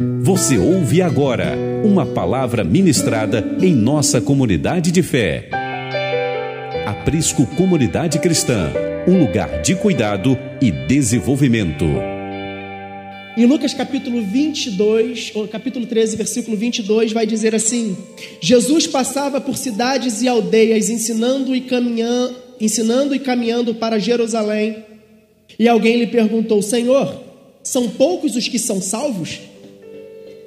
[0.00, 5.48] Você ouve agora uma palavra ministrada em nossa comunidade de fé.
[6.86, 8.70] Aprisco Comunidade Cristã,
[9.08, 11.84] um lugar de cuidado e desenvolvimento.
[13.36, 17.96] Em Lucas capítulo 22, ou capítulo 13, versículo 22, vai dizer assim:
[18.40, 24.76] Jesus passava por cidades e aldeias ensinando e caminhando, ensinando e caminhando para Jerusalém.
[25.58, 27.20] E alguém lhe perguntou: Senhor,
[27.64, 29.40] são poucos os que são salvos?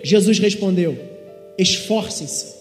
[0.04, 0.98] Jesus respondeu:
[1.58, 2.56] esforcem-se.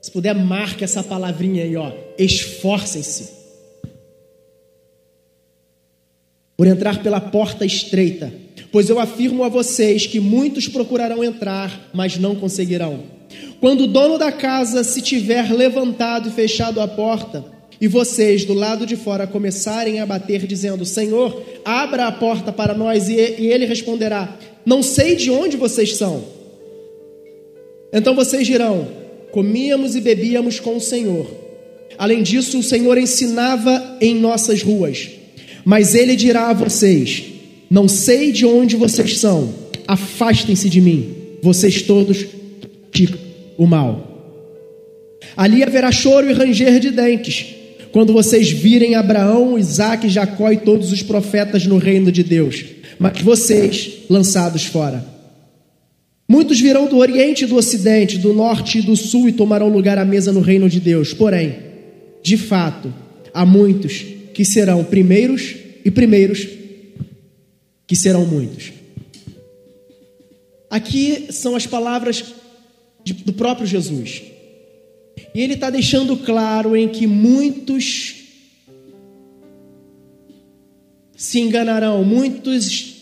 [0.00, 1.92] Se puder, marque essa palavrinha aí, ó.
[2.18, 3.32] Esforcem-se.
[6.56, 8.32] Por entrar pela porta estreita,
[8.70, 13.02] pois eu afirmo a vocês que muitos procurarão entrar, mas não conseguirão.
[13.60, 17.53] Quando o dono da casa se tiver levantado e fechado a porta,
[17.84, 22.72] e vocês do lado de fora começarem a bater, dizendo: Senhor, abra a porta para
[22.72, 26.24] nós, e ele responderá: não sei de onde vocês são.
[27.92, 28.88] Então vocês dirão:
[29.30, 31.26] comíamos e bebíamos com o Senhor.
[31.98, 35.10] Além disso, o Senhor ensinava em nossas ruas.
[35.62, 37.22] Mas ele dirá a vocês:
[37.70, 39.52] Não sei de onde vocês são,
[39.86, 42.24] afastem-se de mim, vocês todos
[42.90, 43.14] de
[43.58, 44.10] o mal.
[45.36, 47.63] Ali haverá choro e ranger de dentes,
[47.94, 53.20] quando vocês virem Abraão, Isaque, Jacó e todos os profetas no reino de Deus mas
[53.20, 55.04] vocês lançados fora.
[56.28, 59.98] Muitos virão do Oriente e do Ocidente, do Norte e do Sul e tomarão lugar
[59.98, 61.12] à mesa no reino de Deus.
[61.12, 61.56] Porém,
[62.22, 62.92] de fato,
[63.32, 66.48] há muitos que serão primeiros e primeiros
[67.86, 68.72] que serão muitos.
[70.70, 72.24] Aqui são as palavras
[73.04, 74.22] de, do próprio Jesus.
[75.34, 78.14] E ele está deixando claro em que muitos
[81.16, 82.94] se enganarão, muitos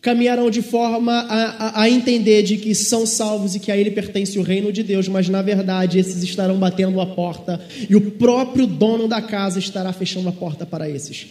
[0.00, 3.90] caminharão de forma a, a, a, entender de que são salvos e que a ele
[3.90, 8.12] pertence o reino de Deus, mas na verdade esses estarão batendo a porta e o
[8.12, 11.26] próprio dono da casa estará fechando a porta para esses.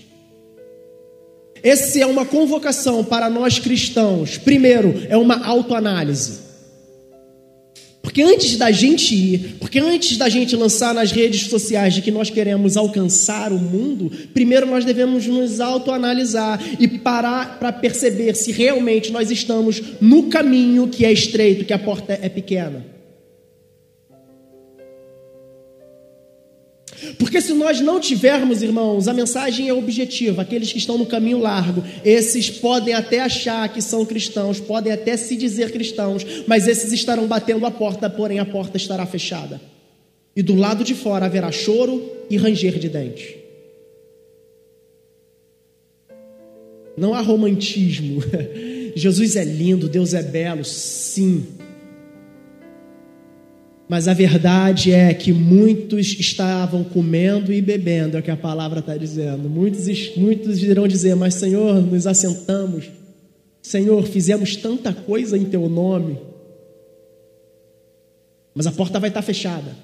[1.64, 4.38] Essa é uma convocação para nós cristãos.
[4.38, 6.45] Primeiro, é uma autoanálise.
[8.06, 12.12] Porque antes da gente ir, porque antes da gente lançar nas redes sociais de que
[12.12, 18.52] nós queremos alcançar o mundo, primeiro nós devemos nos autoanalisar e parar para perceber se
[18.52, 22.95] realmente nós estamos no caminho que é estreito, que a porta é pequena.
[27.18, 30.42] Porque se nós não tivermos, irmãos, a mensagem é objetiva.
[30.42, 35.16] Aqueles que estão no caminho largo, esses podem até achar que são cristãos, podem até
[35.18, 39.60] se dizer cristãos, mas esses estarão batendo a porta, porém a porta estará fechada.
[40.36, 43.36] E do lado de fora haverá choro e ranger de dentes.
[46.98, 48.22] Não há romantismo.
[48.96, 51.46] Jesus é lindo, Deus é belo, sim.
[53.88, 58.80] Mas a verdade é que muitos estavam comendo e bebendo, é o que a palavra
[58.80, 59.48] está dizendo.
[59.48, 62.86] Muitos, muitos irão dizer, mas Senhor, nos assentamos.
[63.62, 66.18] Senhor, fizemos tanta coisa em Teu nome.
[68.56, 69.76] Mas a porta vai estar fechada.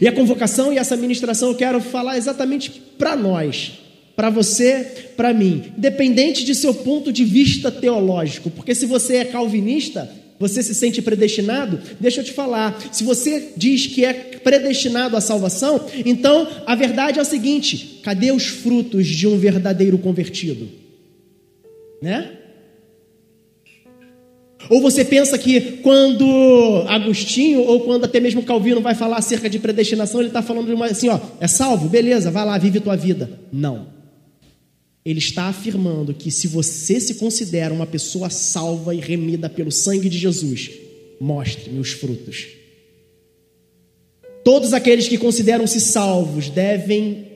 [0.00, 3.80] E a convocação e essa ministração eu quero falar exatamente para nós,
[4.16, 9.24] para você, para mim, independente de seu ponto de vista teológico, porque se você é
[9.24, 10.10] calvinista,
[10.42, 11.78] você se sente predestinado?
[12.00, 12.76] Deixa eu te falar.
[12.90, 18.32] Se você diz que é predestinado à salvação, então a verdade é o seguinte: cadê
[18.32, 20.68] os frutos de um verdadeiro convertido?
[22.02, 22.32] Né?
[24.68, 29.60] Ou você pensa que quando Agostinho ou quando até mesmo Calvino vai falar acerca de
[29.60, 32.96] predestinação, ele está falando de uma, assim, ó, é salvo, beleza, vai lá, vive tua
[32.96, 33.30] vida.
[33.52, 34.01] Não.
[35.04, 40.08] Ele está afirmando que se você se considera uma pessoa salva e remida pelo sangue
[40.08, 40.70] de Jesus,
[41.20, 42.48] mostre-me os frutos.
[44.44, 47.26] Todos aqueles que consideram-se salvos devem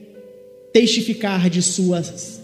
[0.72, 2.40] testificar de suas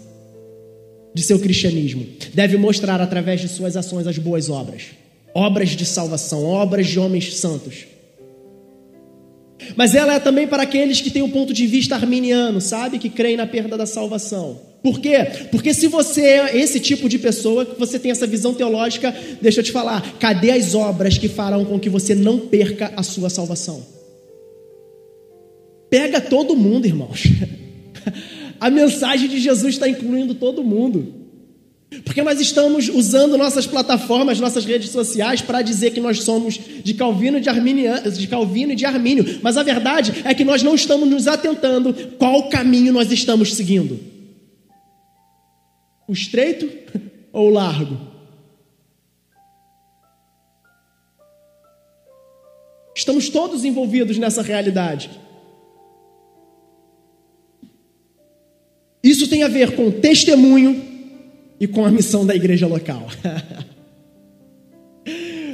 [1.13, 2.07] de seu cristianismo.
[2.33, 4.85] Deve mostrar através de suas ações as boas obras,
[5.33, 7.85] obras de salvação, obras de homens santos.
[9.75, 12.97] Mas ela é também para aqueles que têm um ponto de vista arminiano, sabe?
[12.97, 14.72] Que creem na perda da salvação.
[14.83, 15.15] Por quê?
[15.49, 19.61] Porque se você é esse tipo de pessoa, que você tem essa visão teológica, deixa
[19.61, 23.29] eu te falar, cadê as obras que farão com que você não perca a sua
[23.29, 23.81] salvação?
[25.89, 27.23] Pega todo mundo, irmãos.
[28.59, 31.13] A mensagem de Jesus está incluindo todo mundo.
[32.03, 36.93] Porque nós estamos usando nossas plataformas, nossas redes sociais para dizer que nós somos de
[36.93, 37.49] Calvino de,
[38.17, 41.93] de Calvino e de Armínio, mas a verdade é que nós não estamos nos atentando
[42.17, 44.12] qual caminho nós estamos seguindo.
[46.07, 46.69] O estreito
[47.31, 48.13] ou o largo?
[52.95, 55.09] Estamos todos envolvidos nessa realidade.
[59.03, 60.81] Isso tem a ver com testemunho
[61.59, 63.07] e com a missão da igreja local.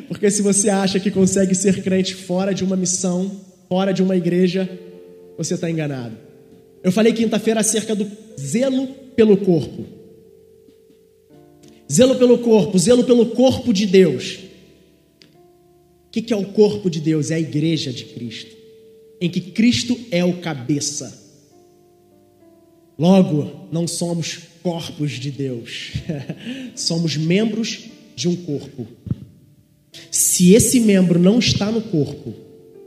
[0.08, 3.32] Porque se você acha que consegue ser crente fora de uma missão,
[3.68, 4.70] fora de uma igreja,
[5.38, 6.18] você está enganado.
[6.84, 8.10] Eu falei quinta-feira acerca do
[8.40, 9.99] zelo pelo corpo.
[11.92, 14.40] Zelo pelo corpo, zelo pelo corpo de Deus.
[16.08, 17.32] O que é o corpo de Deus?
[17.32, 18.56] É a igreja de Cristo,
[19.20, 21.18] em que Cristo é o cabeça.
[22.98, 25.94] Logo, não somos corpos de Deus,
[26.76, 28.88] somos membros de um corpo.
[30.12, 32.34] Se esse membro não está no corpo,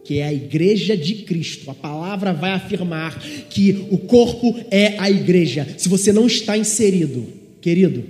[0.05, 5.11] que é a igreja de Cristo, a palavra vai afirmar que o corpo é a
[5.11, 5.67] igreja.
[5.79, 7.27] Se você não está inserido,
[7.61, 8.05] querido,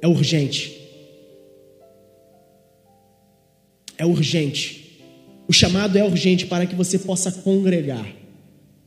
[0.00, 0.76] é urgente.
[3.98, 5.00] É urgente.
[5.48, 8.06] O chamado é urgente para que você possa congregar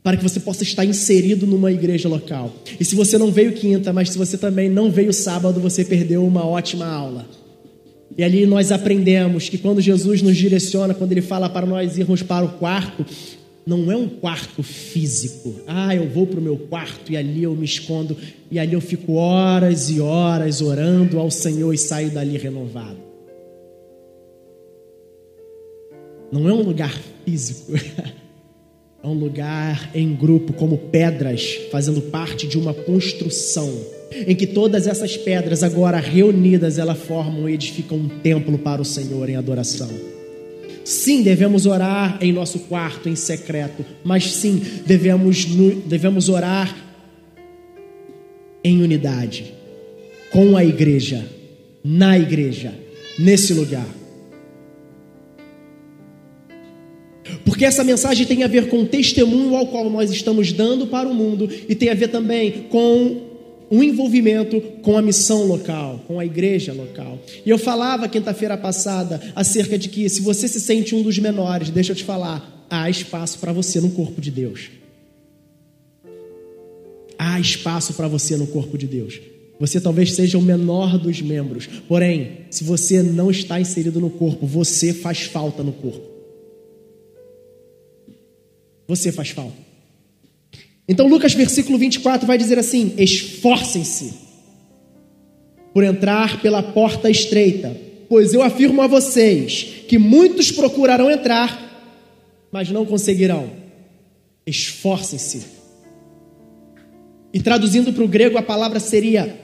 [0.04, 2.56] para que você possa estar inserido numa igreja local.
[2.80, 6.26] E se você não veio quinta, mas se você também não veio sábado, você perdeu
[6.26, 7.28] uma ótima aula.
[8.18, 12.24] E ali nós aprendemos que quando Jesus nos direciona, quando ele fala para nós irmos
[12.24, 13.06] para o quarto,
[13.70, 15.54] não é um quarto físico.
[15.68, 18.18] Ah, eu vou para o meu quarto e ali eu me escondo
[18.50, 22.98] e ali eu fico horas e horas orando ao Senhor e saio dali renovado.
[26.32, 27.74] Não é um lugar físico.
[29.02, 33.74] É um lugar em grupo, como pedras, fazendo parte de uma construção,
[34.12, 38.86] em que todas essas pedras, agora reunidas, elas formam e edificam um templo para o
[38.86, 40.19] Senhor em adoração.
[40.90, 45.46] Sim, devemos orar em nosso quarto, em secreto, mas sim, devemos,
[45.86, 46.76] devemos orar
[48.64, 49.54] em unidade,
[50.32, 51.24] com a igreja,
[51.84, 52.74] na igreja,
[53.20, 53.86] nesse lugar.
[57.46, 61.08] Porque essa mensagem tem a ver com o testemunho ao qual nós estamos dando para
[61.08, 63.29] o mundo e tem a ver também com
[63.72, 67.20] um envolvimento com a missão local, com a igreja local.
[67.46, 71.70] E eu falava quinta-feira passada acerca de que se você se sente um dos menores,
[71.70, 74.70] deixa eu te falar, há espaço para você no corpo de Deus.
[77.18, 79.20] Há espaço para você no corpo de Deus.
[79.60, 84.48] Você talvez seja o menor dos membros, porém, se você não está inserido no corpo,
[84.48, 86.08] você faz falta no corpo.
[88.88, 89.69] Você faz falta.
[90.90, 94.12] Então, Lucas, versículo 24, vai dizer assim: Esforcem-se
[95.72, 102.72] por entrar pela porta estreita, pois eu afirmo a vocês que muitos procurarão entrar, mas
[102.72, 103.52] não conseguirão.
[104.48, 105.46] Esforcem-se.
[107.32, 109.40] E traduzindo para o grego, a palavra seria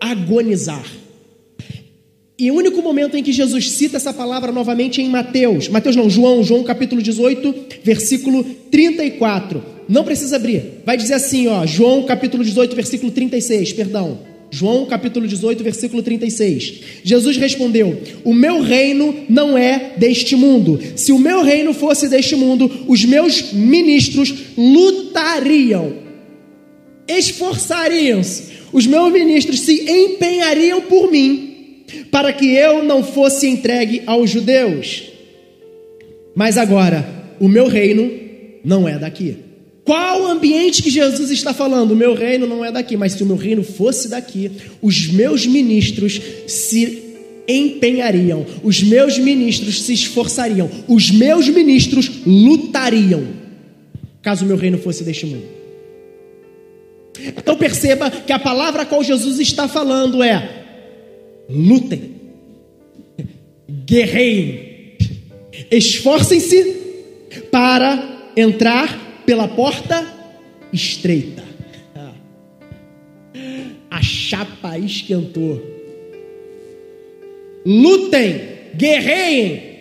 [0.00, 0.86] agonizar.
[2.38, 5.68] E o único momento em que Jesus cita essa palavra novamente é em Mateus.
[5.68, 9.64] Mateus não, João, João capítulo 18, versículo 34.
[9.88, 10.82] Não precisa abrir.
[10.84, 14.18] Vai dizer assim, ó, João capítulo 18, versículo 36, perdão.
[14.50, 16.74] João capítulo 18, versículo 36.
[17.02, 20.78] Jesus respondeu: O meu reino não é deste mundo.
[20.94, 25.94] Se o meu reino fosse deste mundo, os meus ministros lutariam,
[27.08, 31.45] esforçariam-se, os meus ministros se empenhariam por mim
[32.10, 35.04] para que eu não fosse entregue aos judeus.
[36.34, 37.06] Mas agora,
[37.40, 38.10] o meu reino
[38.64, 39.36] não é daqui.
[39.84, 41.92] Qual o ambiente que Jesus está falando?
[41.92, 44.50] O meu reino não é daqui, mas se o meu reino fosse daqui,
[44.82, 47.04] os meus ministros se
[47.48, 53.24] empenhariam, os meus ministros se esforçariam, os meus ministros lutariam,
[54.20, 55.44] caso o meu reino fosse deste mundo.
[57.36, 60.65] Então perceba que a palavra a qual Jesus está falando é
[61.48, 62.16] lutem,
[63.86, 64.96] guerreiem,
[65.70, 66.76] esforcem-se
[67.50, 70.06] para entrar pela porta
[70.72, 71.44] estreita.
[73.90, 75.62] A chapa esquentou.
[77.64, 78.40] Lutem,
[78.74, 79.76] guerreiem.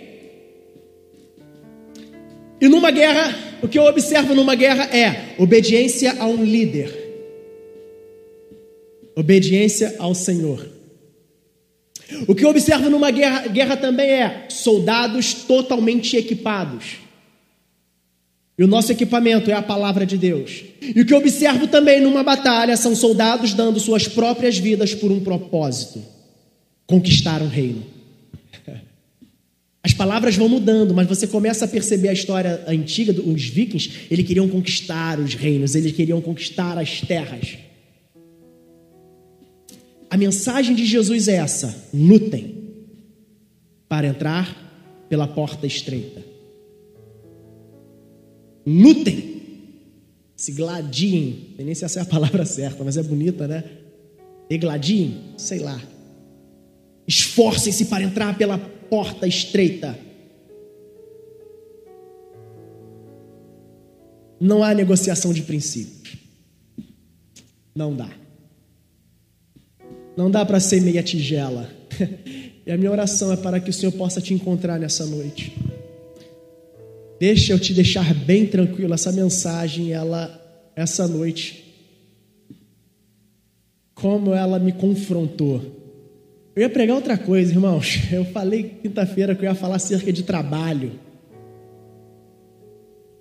[2.61, 6.91] E numa guerra, o que eu observo numa guerra é obediência a um líder,
[9.15, 10.74] obediência ao Senhor.
[12.27, 16.97] O que eu observo numa guerra, guerra também é soldados totalmente equipados.
[18.57, 20.63] E o nosso equipamento é a palavra de Deus.
[20.81, 25.11] E o que eu observo também numa batalha são soldados dando suas próprias vidas por
[25.11, 26.01] um propósito:
[26.87, 27.95] conquistar um reino.
[29.83, 34.07] As palavras vão mudando, mas você começa a perceber a história antiga dos vikings.
[34.09, 37.55] Eles queriam conquistar os reinos, eles queriam conquistar as terras.
[40.15, 42.55] A mensagem de Jesus é essa: lutem,
[43.85, 46.23] para entrar pela porta estreita.
[48.65, 49.41] Lutem,
[50.33, 53.65] se gladiem, nem sei se essa é a palavra certa, mas é bonita, né?
[54.49, 55.83] Egladiem, sei lá.
[57.05, 59.99] Esforcem-se para entrar pela porta estreita.
[64.39, 66.15] Não há negociação de princípios.
[67.75, 68.24] Não dá.
[70.15, 71.69] Não dá para ser meia tigela.
[72.67, 75.55] E a minha oração é para que o Senhor possa te encontrar nessa noite.
[77.19, 80.41] Deixa eu te deixar bem tranquilo essa mensagem, ela
[80.75, 81.65] essa noite
[83.95, 85.61] como ela me confrontou.
[86.55, 88.01] Eu ia pregar outra coisa, irmãos.
[88.11, 90.99] Eu falei quinta-feira que eu ia falar acerca de trabalho.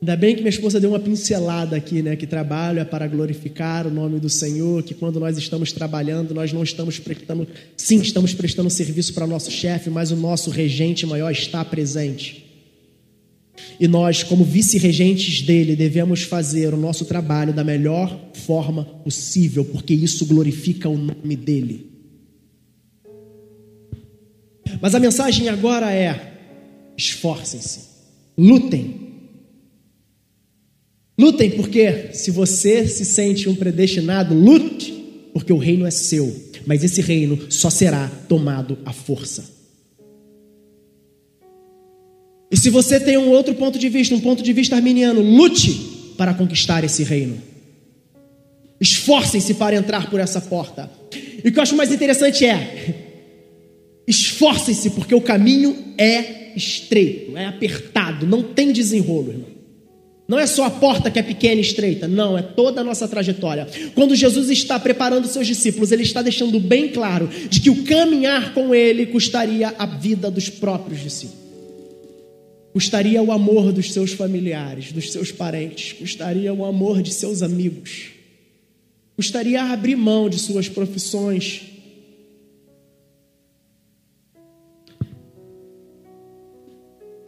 [0.05, 2.15] Ainda bem que minha esposa deu uma pincelada aqui, né?
[2.15, 6.53] Que trabalho é para glorificar o nome do Senhor, que quando nós estamos trabalhando, nós
[6.53, 11.33] não estamos prestando, sim, estamos prestando serviço para nosso chefe, mas o nosso regente maior
[11.33, 12.45] está presente.
[13.81, 19.95] E nós, como vice-regentes dele, devemos fazer o nosso trabalho da melhor forma possível, porque
[19.95, 21.91] isso glorifica o nome dele.
[24.83, 26.35] Mas a mensagem agora é:
[26.95, 27.81] esforcem-se,
[28.37, 29.04] lutem
[31.17, 34.93] Lutem porque, se você se sente um predestinado, lute,
[35.33, 36.35] porque o reino é seu,
[36.67, 39.55] mas esse reino só será tomado à força.
[42.51, 45.73] E se você tem um outro ponto de vista, um ponto de vista arminiano, lute
[46.17, 47.41] para conquistar esse reino.
[48.81, 50.91] Esforcem-se para entrar por essa porta.
[51.45, 52.95] E o que eu acho mais interessante é:
[54.07, 59.54] esforcem-se, porque o caminho é estreito, é apertado, não tem desenrolo, irmão.
[60.27, 63.07] Não é só a porta que é pequena e estreita, não, é toda a nossa
[63.07, 63.69] trajetória.
[63.95, 68.55] Quando Jesus está preparando seus discípulos, ele está deixando bem claro de que o caminhar
[68.55, 71.45] com ele custaria a vida dos próprios discípulos.
[72.73, 78.07] Custaria o amor dos seus familiares, dos seus parentes, custaria o amor de seus amigos.
[79.15, 81.74] Custaria abrir mão de suas profissões,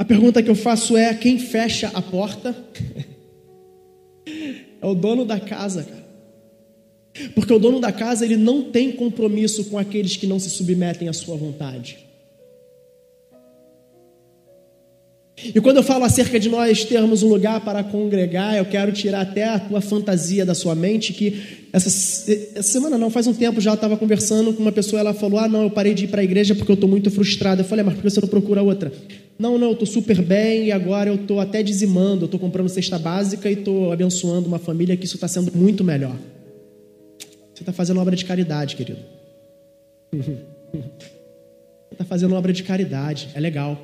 [0.06, 2.56] pergunta que eu faço é: quem fecha a porta?
[4.80, 6.06] é o dono da casa, cara.
[7.34, 11.08] Porque o dono da casa ele não tem compromisso com aqueles que não se submetem
[11.08, 12.06] à sua vontade.
[15.54, 19.20] E quando eu falo acerca de nós termos um lugar para congregar, eu quero tirar
[19.20, 23.60] até a tua fantasia da sua mente, que essa, essa semana não, faz um tempo
[23.60, 26.22] já estava conversando com uma pessoa, ela falou, ah não, eu parei de ir para
[26.22, 27.60] a igreja porque eu estou muito frustrada.
[27.60, 28.90] Eu falei, mas por que você não procura outra?
[29.38, 32.68] Não, não, eu estou super bem e agora eu estou até dizimando, eu estou comprando
[32.68, 36.16] cesta básica e estou abençoando uma família que isso está sendo muito melhor.
[37.54, 39.00] Você está fazendo obra de caridade, querido.
[41.88, 43.80] Você está fazendo obra de caridade, é legal.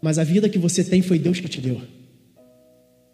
[0.00, 1.80] Mas a vida que você tem foi Deus que te deu.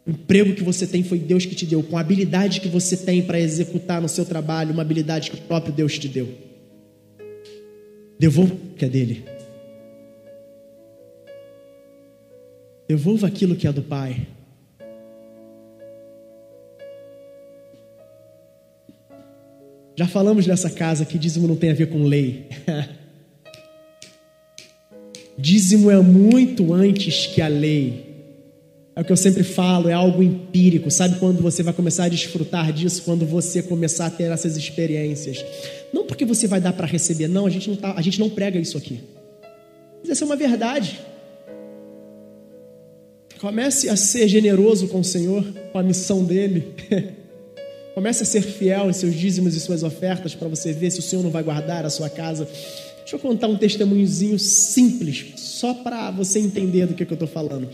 [0.07, 1.83] O emprego que você tem foi Deus que te deu.
[1.83, 5.41] Com a habilidade que você tem para executar no seu trabalho, uma habilidade que o
[5.43, 6.29] próprio Deus te deu.
[8.19, 9.38] Devolva o que é dele.
[12.89, 14.27] Devolva aquilo que é do Pai.
[19.95, 22.47] Já falamos nessa casa que dízimo não tem a ver com lei.
[25.37, 28.07] Dízimo é muito antes que a lei.
[28.97, 30.91] É o que eu sempre falo, é algo empírico.
[30.91, 33.03] Sabe quando você vai começar a desfrutar disso?
[33.03, 35.45] Quando você começar a ter essas experiências.
[35.93, 38.31] Não porque você vai dar para receber, não, a gente não, tá, a gente não
[38.31, 39.01] prega isso aqui.
[40.01, 40.99] Mas essa é uma verdade.
[43.41, 46.75] Comece a ser generoso com o Senhor, com a missão dele.
[47.95, 51.03] Comece a ser fiel em seus dízimos e suas ofertas para você ver se o
[51.03, 52.49] Senhor não vai guardar a sua casa.
[52.99, 57.29] Deixa eu contar um testemunhozinho simples, só para você entender do que, que eu estou
[57.29, 57.69] falando.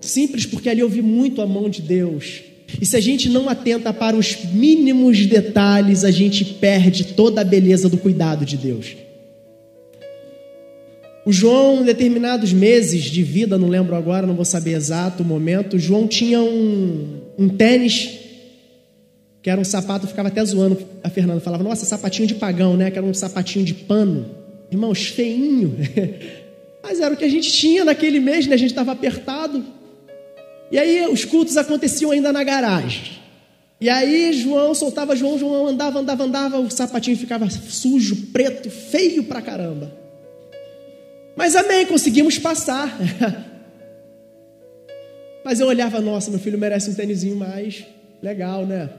[0.00, 2.42] Simples porque ali eu vi muito a mão de Deus.
[2.80, 7.44] E se a gente não atenta para os mínimos detalhes, a gente perde toda a
[7.44, 8.96] beleza do cuidado de Deus.
[11.28, 15.26] O João, em determinados meses de vida, não lembro agora, não vou saber exato o
[15.26, 18.18] momento, o João tinha um, um tênis
[19.42, 22.90] que era um sapato, ficava até zoando a Fernanda, falava, nossa, sapatinho de pagão, né?
[22.90, 24.24] Que era um sapatinho de pano.
[24.72, 25.76] Irmãos, feinho.
[26.82, 28.54] Mas era o que a gente tinha naquele mês, né?
[28.54, 29.62] A gente estava apertado.
[30.72, 33.18] E aí os cultos aconteciam ainda na garagem.
[33.78, 39.24] E aí João soltava João, João andava, andava, andava, o sapatinho ficava sujo, preto, feio
[39.24, 40.07] pra caramba.
[41.38, 42.98] Mas amém, conseguimos passar.
[45.44, 47.86] Mas eu olhava, nossa, meu filho merece um tênisinho mais
[48.20, 48.90] legal, né?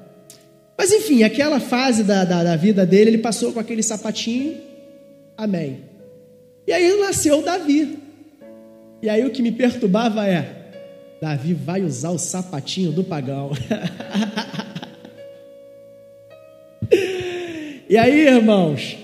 [0.78, 4.56] Mas enfim, aquela fase da, da, da vida dele, ele passou com aquele sapatinho.
[5.36, 5.82] Amém.
[6.66, 8.00] E aí nasceu Davi.
[9.02, 10.72] E aí o que me perturbava é:
[11.22, 13.52] Davi vai usar o sapatinho do pagão.
[17.90, 18.96] e aí, irmãos,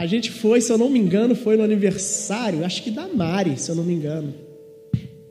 [0.00, 3.58] a gente foi, se eu não me engano, foi no aniversário, acho que da Mari,
[3.58, 4.32] se eu não me engano.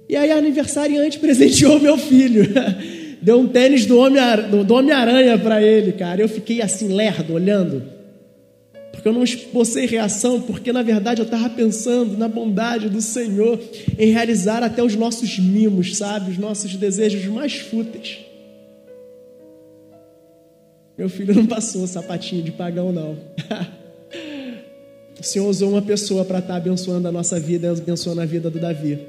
[0.07, 2.43] E aí a aniversariante presenteou meu filho.
[3.19, 6.21] Deu um tênis do Homem-Aranha para ele, cara.
[6.21, 7.81] Eu fiquei assim, lerdo, olhando
[8.91, 13.57] porque eu não expulsei reação, porque na verdade eu estava pensando na bondade do Senhor
[13.97, 16.31] em realizar até os nossos mimos, sabe?
[16.31, 18.19] Os nossos desejos mais fúteis.
[20.97, 23.17] Meu filho não passou sapatinho de pagão, não.
[25.19, 28.25] o Senhor usou uma pessoa para estar tá abençoando a nossa vida e abençoando a
[28.25, 28.99] vida do Davi.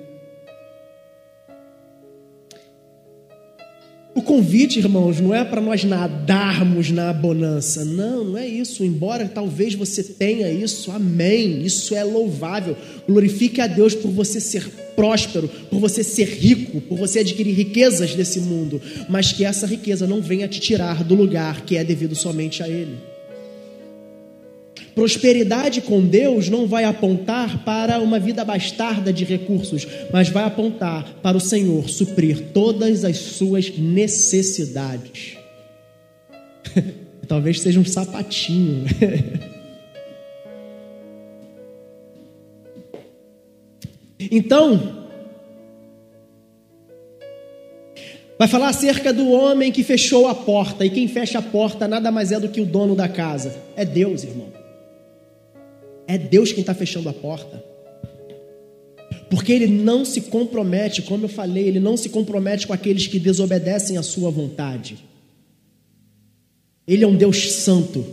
[4.12, 7.84] O convite, irmãos, não é para nós nadarmos na bonança.
[7.84, 8.84] Não, não é isso.
[8.84, 11.64] Embora talvez você tenha isso, amém.
[11.64, 12.76] Isso é louvável.
[13.08, 18.14] Glorifique a Deus por você ser próspero, por você ser rico, por você adquirir riquezas
[18.14, 18.82] desse mundo.
[19.08, 22.68] Mas que essa riqueza não venha te tirar do lugar que é devido somente a
[22.68, 23.09] Ele.
[24.94, 31.14] Prosperidade com Deus não vai apontar para uma vida bastarda de recursos, mas vai apontar
[31.22, 35.36] para o Senhor suprir todas as suas necessidades.
[37.28, 38.86] Talvez seja um sapatinho.
[44.18, 45.06] então,
[48.36, 52.10] vai falar acerca do homem que fechou a porta, e quem fecha a porta nada
[52.10, 53.54] mais é do que o dono da casa.
[53.76, 54.59] É Deus, irmão.
[56.10, 57.62] É Deus quem está fechando a porta.
[59.30, 63.16] Porque ele não se compromete, como eu falei, ele não se compromete com aqueles que
[63.16, 64.98] desobedecem à sua vontade.
[66.84, 68.04] Ele é um Deus santo.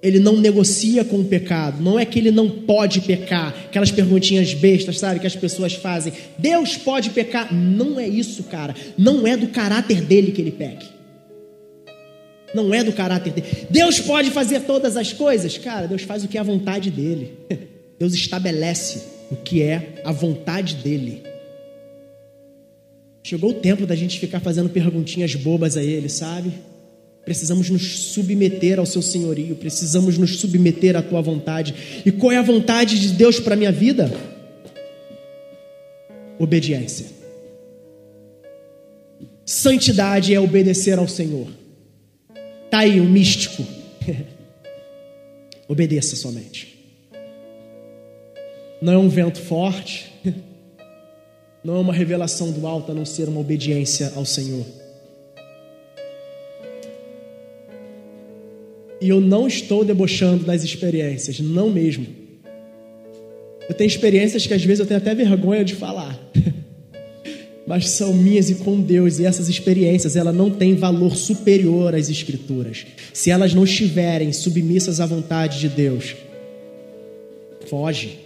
[0.00, 1.82] Ele não negocia com o pecado.
[1.82, 3.48] Não é que ele não pode pecar.
[3.64, 6.12] Aquelas perguntinhas bestas, sabe, que as pessoas fazem.
[6.38, 7.52] Deus pode pecar.
[7.52, 8.72] Não é isso, cara.
[8.96, 10.93] Não é do caráter dele que ele peque
[12.54, 13.46] não é do caráter dele.
[13.68, 15.58] Deus pode fazer todas as coisas?
[15.58, 17.32] Cara, Deus faz o que é a vontade dele.
[17.98, 21.22] Deus estabelece o que é a vontade dele.
[23.22, 26.52] Chegou o tempo da gente ficar fazendo perguntinhas bobas a ele, sabe?
[27.24, 32.02] Precisamos nos submeter ao seu senhorio, precisamos nos submeter à tua vontade.
[32.04, 34.12] E qual é a vontade de Deus para a minha vida?
[36.38, 37.06] Obediência.
[39.46, 41.48] Santidade é obedecer ao Senhor.
[42.74, 43.64] Está aí o místico.
[45.68, 46.76] Obedeça somente.
[48.82, 50.12] Não é um vento forte,
[51.62, 54.66] não é uma revelação do alto a não ser uma obediência ao Senhor.
[59.00, 62.08] E eu não estou debochando das experiências, não mesmo.
[63.68, 66.18] Eu tenho experiências que às vezes eu tenho até vergonha de falar.
[67.66, 72.10] mas são minhas e com Deus, e essas experiências, ela não tem valor superior às
[72.10, 72.86] escrituras.
[73.12, 76.14] Se elas não estiverem submissas à vontade de Deus,
[77.68, 78.18] foge.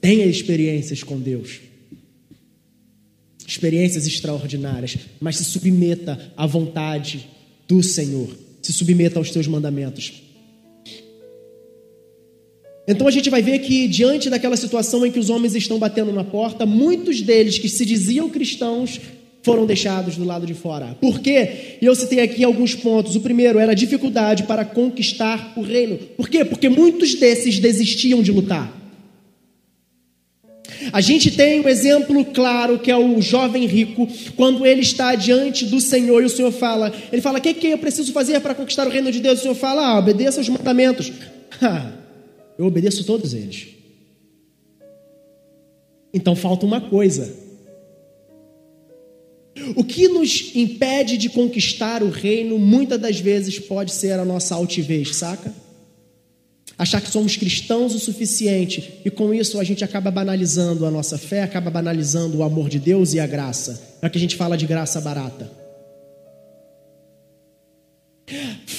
[0.00, 1.60] Tenha experiências com Deus.
[3.46, 7.26] Experiências extraordinárias, mas se submeta à vontade
[7.66, 8.28] do Senhor.
[8.60, 10.23] Se submeta aos teus mandamentos.
[12.86, 16.12] Então a gente vai ver que, diante daquela situação em que os homens estão batendo
[16.12, 19.00] na porta, muitos deles que se diziam cristãos
[19.42, 20.96] foram deixados do lado de fora.
[21.00, 21.76] Por quê?
[21.80, 23.14] E eu citei aqui alguns pontos.
[23.14, 25.98] O primeiro era a dificuldade para conquistar o reino.
[26.16, 26.44] Por quê?
[26.44, 28.80] Porque muitos desses desistiam de lutar.
[30.92, 35.66] A gente tem um exemplo claro que é o jovem rico, quando ele está diante
[35.66, 38.54] do Senhor e o Senhor fala, ele fala: "O que, que eu preciso fazer para
[38.54, 41.12] conquistar o reino de Deus?" O Senhor fala: ah, "Obedeça aos mandamentos."
[42.58, 43.68] Eu obedeço todos eles.
[46.12, 47.34] Então falta uma coisa.
[49.76, 54.54] O que nos impede de conquistar o reino, muitas das vezes, pode ser a nossa
[54.54, 55.52] altivez, saca?
[56.76, 61.16] Achar que somos cristãos o suficiente e com isso a gente acaba banalizando a nossa
[61.16, 63.98] fé, acaba banalizando o amor de Deus e a graça.
[64.02, 65.63] É que a gente fala de graça barata.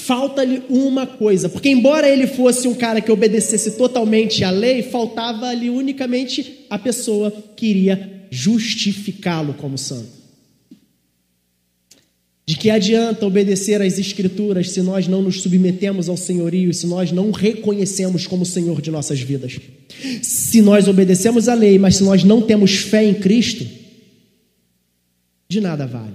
[0.05, 5.67] Falta-lhe uma coisa, porque embora ele fosse um cara que obedecesse totalmente à lei, faltava-lhe
[5.67, 10.09] unicamente a pessoa que iria justificá-lo como santo.
[12.45, 17.11] De que adianta obedecer às Escrituras se nós não nos submetemos ao senhorio, se nós
[17.11, 19.59] não reconhecemos como Senhor de nossas vidas?
[20.21, 23.65] Se nós obedecemos à lei, mas se nós não temos fé em Cristo,
[25.49, 26.13] de nada vale.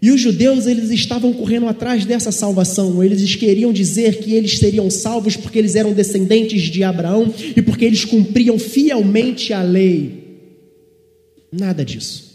[0.00, 3.02] E os judeus, eles estavam correndo atrás dessa salvação.
[3.02, 7.84] Eles queriam dizer que eles seriam salvos porque eles eram descendentes de Abraão e porque
[7.84, 10.24] eles cumpriam fielmente a lei.
[11.50, 12.27] Nada disso.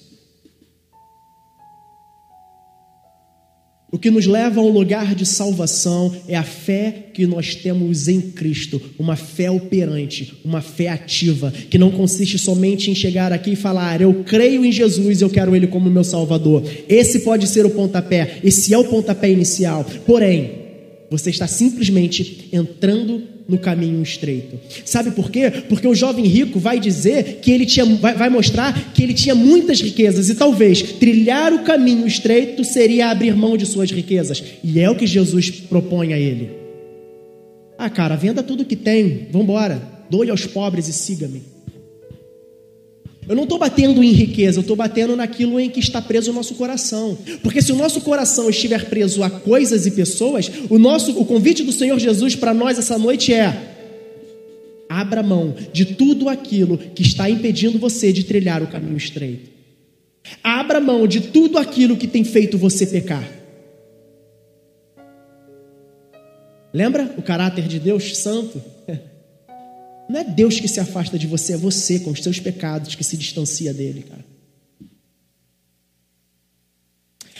[3.93, 8.07] O que nos leva a um lugar de salvação é a fé que nós temos
[8.07, 13.51] em Cristo, uma fé operante, uma fé ativa, que não consiste somente em chegar aqui
[13.51, 16.63] e falar, eu creio em Jesus, eu quero Ele como meu Salvador.
[16.89, 19.85] Esse pode ser o pontapé, esse é o pontapé inicial.
[20.07, 20.63] Porém,
[21.11, 24.59] você está simplesmente entrando no caminho estreito.
[24.85, 25.51] Sabe por quê?
[25.69, 29.35] Porque o jovem rico vai dizer que ele tinha, vai, vai, mostrar que ele tinha
[29.35, 34.43] muitas riquezas e talvez trilhar o caminho estreito seria abrir mão de suas riquezas.
[34.63, 36.51] E é o que Jesus propõe a ele.
[37.77, 41.52] Ah, cara, venda tudo que tem, vamos embora, doe aos pobres e siga-me.
[43.27, 46.33] Eu não estou batendo em riqueza, eu estou batendo naquilo em que está preso o
[46.33, 47.17] nosso coração.
[47.41, 51.63] Porque se o nosso coração estiver preso a coisas e pessoas, o nosso, o convite
[51.63, 53.75] do Senhor Jesus para nós essa noite é:
[54.89, 59.51] abra mão de tudo aquilo que está impedindo você de trilhar o caminho estreito.
[60.43, 63.29] Abra mão de tudo aquilo que tem feito você pecar.
[66.73, 68.72] Lembra o caráter de Deus santo?
[70.13, 73.03] Não é Deus que se afasta de você, é você com os seus pecados que
[73.03, 74.23] se distancia dele, cara.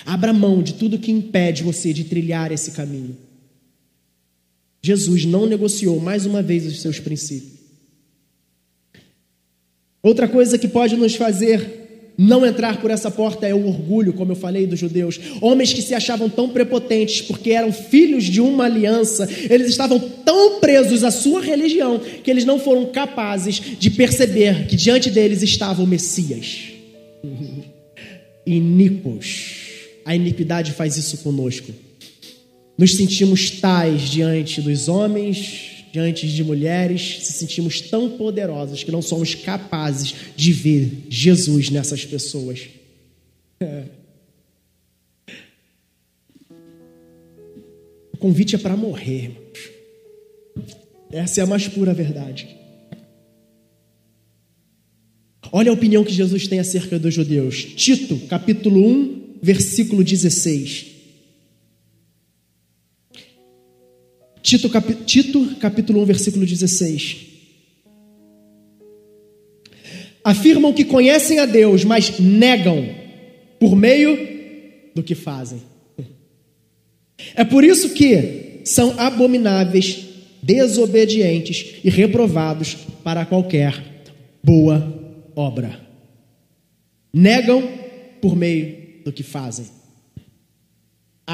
[0.04, 3.16] Abra mão de tudo que impede você de trilhar esse caminho.
[4.82, 7.60] Jesus não negociou mais uma vez os seus princípios.
[10.02, 11.83] Outra coisa que pode nos fazer
[12.17, 15.19] não entrar por essa porta é o orgulho, como eu falei dos judeus.
[15.41, 20.60] Homens que se achavam tão prepotentes porque eram filhos de uma aliança, eles estavam tão
[20.60, 25.82] presos à sua religião que eles não foram capazes de perceber que diante deles estava
[25.82, 26.73] o Messias.
[28.45, 29.62] Iníquos.
[30.06, 31.73] A iniquidade faz isso conosco.
[32.78, 38.99] Nos sentimos tais diante dos homens, diante de mulheres, se sentimos tão poderosos que não
[38.99, 42.67] somos capazes de ver Jesus nessas pessoas.
[48.12, 49.69] O convite é para morrer, irmãos.
[51.12, 52.47] Essa é a mais pura verdade.
[55.51, 57.65] Olha a opinião que Jesus tem acerca dos judeus.
[57.75, 60.92] Tito, capítulo 1, versículo 16.
[64.43, 64.93] Tito, cap...
[65.06, 67.27] Tito, capítulo 1, versículo 16.
[70.21, 72.86] Afirmam que conhecem a Deus, mas negam
[73.58, 74.17] por meio
[74.93, 75.62] do que fazem.
[77.36, 80.06] É por isso que são abomináveis,
[80.41, 84.03] desobedientes e reprovados para qualquer
[84.43, 85.79] boa obra.
[87.13, 87.63] Negam
[88.21, 89.83] por meio do que fazem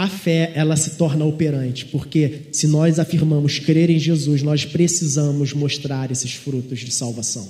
[0.03, 5.51] a fé ela se torna operante, porque se nós afirmamos crer em Jesus, nós precisamos
[5.51, 7.45] mostrar esses frutos de salvação.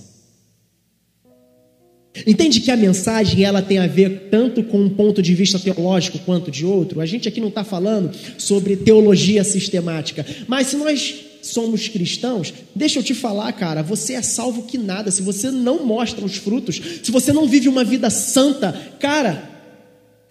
[2.25, 6.17] Entende que a mensagem ela tem a ver tanto com um ponto de vista teológico
[6.19, 6.99] quanto de outro?
[6.99, 12.97] A gente aqui não está falando sobre teologia sistemática, mas se nós somos cristãos, deixa
[12.97, 15.11] eu te falar, cara, você é salvo que nada.
[15.11, 19.47] Se você não mostra os frutos, se você não vive uma vida santa, cara,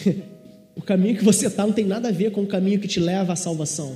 [0.88, 3.34] caminho que você está não tem nada a ver com o caminho que te leva
[3.34, 3.94] à salvação.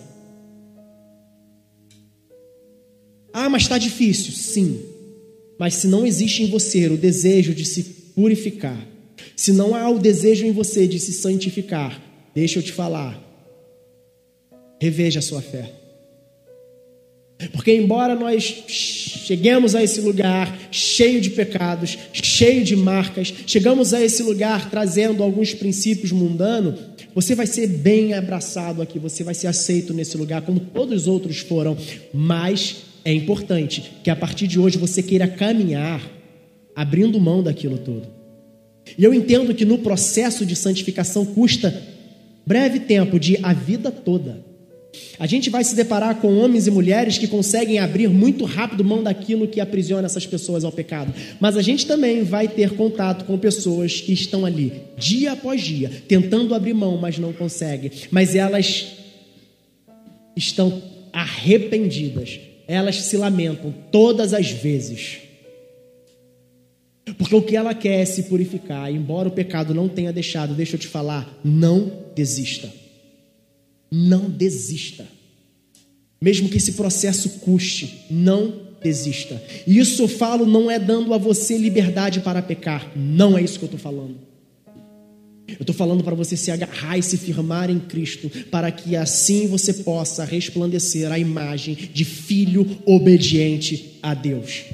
[3.32, 4.34] Ah, mas está difícil.
[4.34, 4.78] Sim.
[5.58, 7.82] Mas se não existe em você o desejo de se
[8.14, 8.86] purificar,
[9.34, 11.98] se não há o desejo em você de se santificar,
[12.34, 13.18] deixa eu te falar,
[14.78, 15.72] reveja a sua fé.
[17.50, 24.02] Porque, embora nós cheguemos a esse lugar cheio de pecados, cheio de marcas, chegamos a
[24.02, 26.78] esse lugar trazendo alguns princípios mundanos,
[27.14, 31.08] você vai ser bem abraçado aqui, você vai ser aceito nesse lugar, como todos os
[31.08, 31.76] outros foram.
[32.12, 36.02] Mas é importante que a partir de hoje você queira caminhar
[36.74, 38.08] abrindo mão daquilo tudo.
[38.96, 41.82] E eu entendo que no processo de santificação custa
[42.46, 44.51] breve tempo de a vida toda.
[45.18, 49.02] A gente vai se deparar com homens e mulheres que conseguem abrir muito rápido mão
[49.02, 51.14] daquilo que aprisiona essas pessoas ao pecado.
[51.40, 55.90] Mas a gente também vai ter contato com pessoas que estão ali, dia após dia,
[56.06, 57.90] tentando abrir mão, mas não conseguem.
[58.10, 58.88] Mas elas
[60.36, 62.40] estão arrependidas.
[62.66, 65.18] Elas se lamentam todas as vezes.
[67.18, 70.76] Porque o que ela quer é se purificar, embora o pecado não tenha deixado, deixa
[70.76, 72.81] eu te falar, não desista.
[73.94, 75.06] Não desista.
[76.18, 79.42] Mesmo que esse processo custe, não desista.
[79.66, 82.90] E isso eu falo não é dando a você liberdade para pecar.
[82.96, 84.16] Não é isso que eu estou falando.
[85.48, 89.46] Eu estou falando para você se agarrar e se firmar em Cristo, para que assim
[89.46, 94.64] você possa resplandecer a imagem de filho obediente a Deus.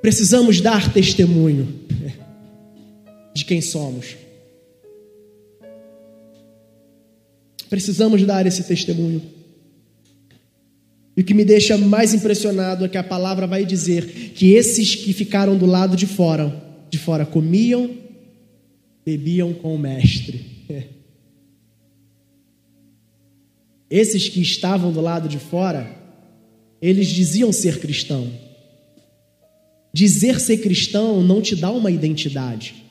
[0.00, 1.80] Precisamos dar testemunho
[3.34, 4.23] de quem somos.
[7.68, 9.22] Precisamos dar esse testemunho.
[11.16, 14.96] E o que me deixa mais impressionado é que a palavra vai dizer que esses
[14.96, 17.90] que ficaram do lado de fora, de fora comiam,
[19.04, 20.44] bebiam com o mestre.
[23.88, 25.88] Esses que estavam do lado de fora,
[26.82, 28.28] eles diziam ser cristão.
[29.92, 32.83] Dizer ser cristão não te dá uma identidade.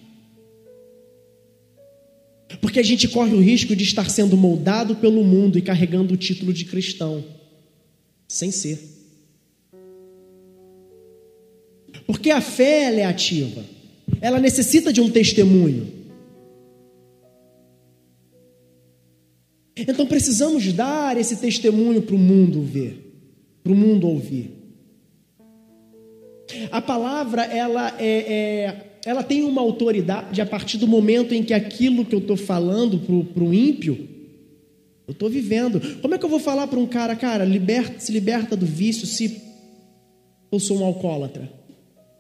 [2.64, 6.18] Porque a gente corre o risco de estar sendo moldado pelo mundo e carregando o
[6.18, 7.22] título de cristão,
[8.26, 8.80] sem ser.
[12.08, 13.66] Porque a fé é ativa,
[14.22, 15.92] ela necessita de um testemunho.
[19.76, 23.14] Então precisamos dar esse testemunho para o mundo ver,
[23.62, 24.52] para o mundo ouvir.
[26.72, 31.54] A palavra ela é, é ela tem uma autoridade a partir do momento em que
[31.54, 33.00] aquilo que eu estou falando
[33.34, 34.08] para o ímpio,
[35.08, 35.82] eu estou vivendo.
[36.02, 39.06] Como é que eu vou falar para um cara, cara, liberta, se liberta do vício
[39.06, 39.42] se
[40.52, 41.63] eu sou um alcoólatra?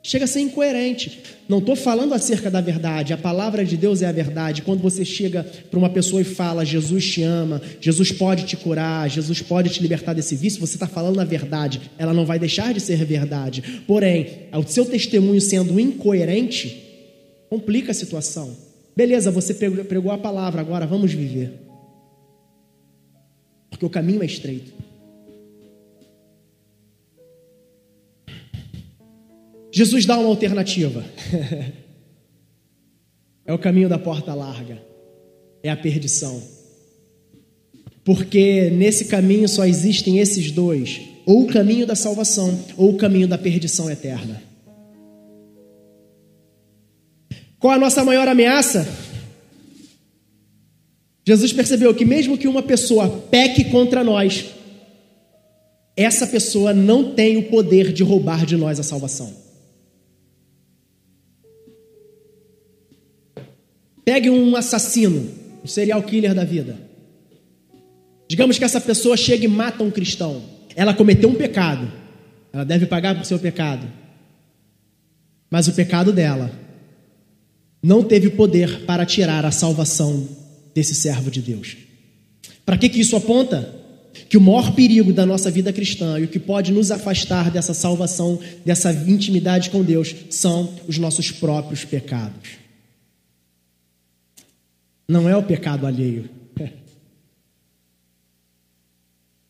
[0.05, 1.21] Chega a ser incoerente.
[1.47, 3.13] Não estou falando acerca da verdade.
[3.13, 4.61] A palavra de Deus é a verdade.
[4.61, 9.09] Quando você chega para uma pessoa e fala, Jesus te ama, Jesus pode te curar,
[9.09, 11.79] Jesus pode te libertar desse vício, você está falando a verdade.
[11.97, 13.81] Ela não vai deixar de ser verdade.
[13.87, 16.83] Porém, o seu testemunho sendo incoerente,
[17.49, 18.57] complica a situação.
[18.93, 21.53] Beleza, você pregou a palavra, agora vamos viver.
[23.69, 24.82] Porque o caminho é estreito.
[29.73, 31.03] Jesus dá uma alternativa.
[33.43, 34.79] é o caminho da porta larga.
[35.63, 36.43] É a perdição.
[38.03, 43.27] Porque nesse caminho só existem esses dois: ou o caminho da salvação, ou o caminho
[43.27, 44.43] da perdição eterna.
[47.57, 48.87] Qual a nossa maior ameaça?
[51.25, 54.45] Jesus percebeu que, mesmo que uma pessoa peque contra nós,
[55.95, 59.42] essa pessoa não tem o poder de roubar de nós a salvação.
[64.05, 65.29] Pegue um assassino,
[65.63, 66.77] um serial killer da vida.
[68.27, 70.41] Digamos que essa pessoa chega e mata um cristão.
[70.75, 71.91] Ela cometeu um pecado.
[72.51, 73.87] Ela deve pagar por seu pecado.
[75.49, 76.51] Mas o pecado dela
[77.81, 80.27] não teve poder para tirar a salvação
[80.73, 81.77] desse servo de Deus.
[82.65, 83.81] Para que, que isso aponta?
[84.29, 87.73] Que o maior perigo da nossa vida cristã e o que pode nos afastar dessa
[87.73, 92.62] salvação, dessa intimidade com Deus, são os nossos próprios pecados
[95.07, 96.29] não é o pecado alheio.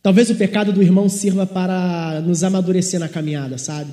[0.02, 3.92] Talvez o pecado do irmão sirva para nos amadurecer na caminhada, sabe?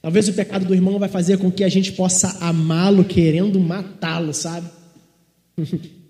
[0.00, 4.34] Talvez o pecado do irmão vai fazer com que a gente possa amá-lo querendo matá-lo,
[4.34, 4.66] sabe?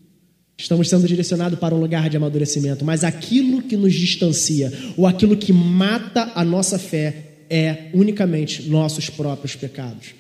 [0.56, 5.36] Estamos sendo direcionados para um lugar de amadurecimento, mas aquilo que nos distancia ou aquilo
[5.36, 10.14] que mata a nossa fé é unicamente nossos próprios pecados.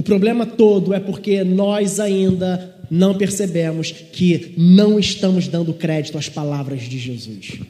[0.00, 6.26] O problema todo é porque nós ainda não percebemos que não estamos dando crédito às
[6.26, 7.60] palavras de Jesus.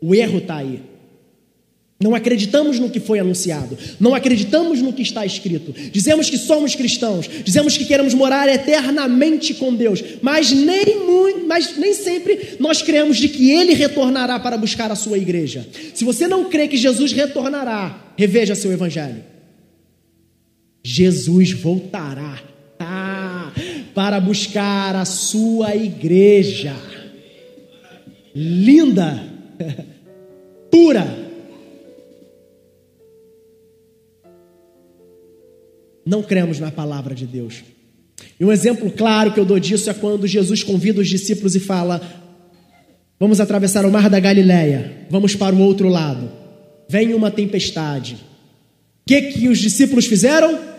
[0.00, 0.82] O erro está aí.
[2.02, 5.72] Não acreditamos no que foi anunciado, não acreditamos no que está escrito.
[5.92, 11.78] Dizemos que somos cristãos, dizemos que queremos morar eternamente com Deus, mas nem, muito, mas
[11.78, 15.64] nem sempre nós cremos de que Ele retornará para buscar a sua igreja.
[15.94, 19.30] Se você não crê que Jesus retornará, reveja seu evangelho.
[20.82, 22.42] Jesus voltará
[22.78, 23.52] ah,
[23.94, 26.74] para buscar a sua igreja.
[28.34, 29.22] Linda,
[30.70, 31.22] pura.
[36.04, 37.62] Não cremos na palavra de Deus.
[38.40, 41.60] E um exemplo claro que eu dou disso é quando Jesus convida os discípulos e
[41.60, 42.00] fala:
[43.20, 46.28] Vamos atravessar o mar da Galileia, vamos para o outro lado.
[46.88, 48.14] Vem uma tempestade.
[48.14, 50.71] O que, que os discípulos fizeram?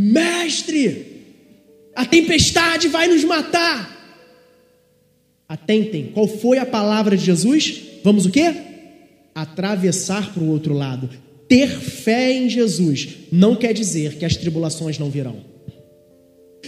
[0.00, 1.24] Mestre,
[1.92, 3.96] a tempestade vai nos matar.
[5.48, 7.82] Atentem, qual foi a palavra de Jesus?
[8.04, 8.54] Vamos o quê?
[9.34, 11.10] Atravessar para o outro lado.
[11.48, 15.42] Ter fé em Jesus não quer dizer que as tribulações não virão.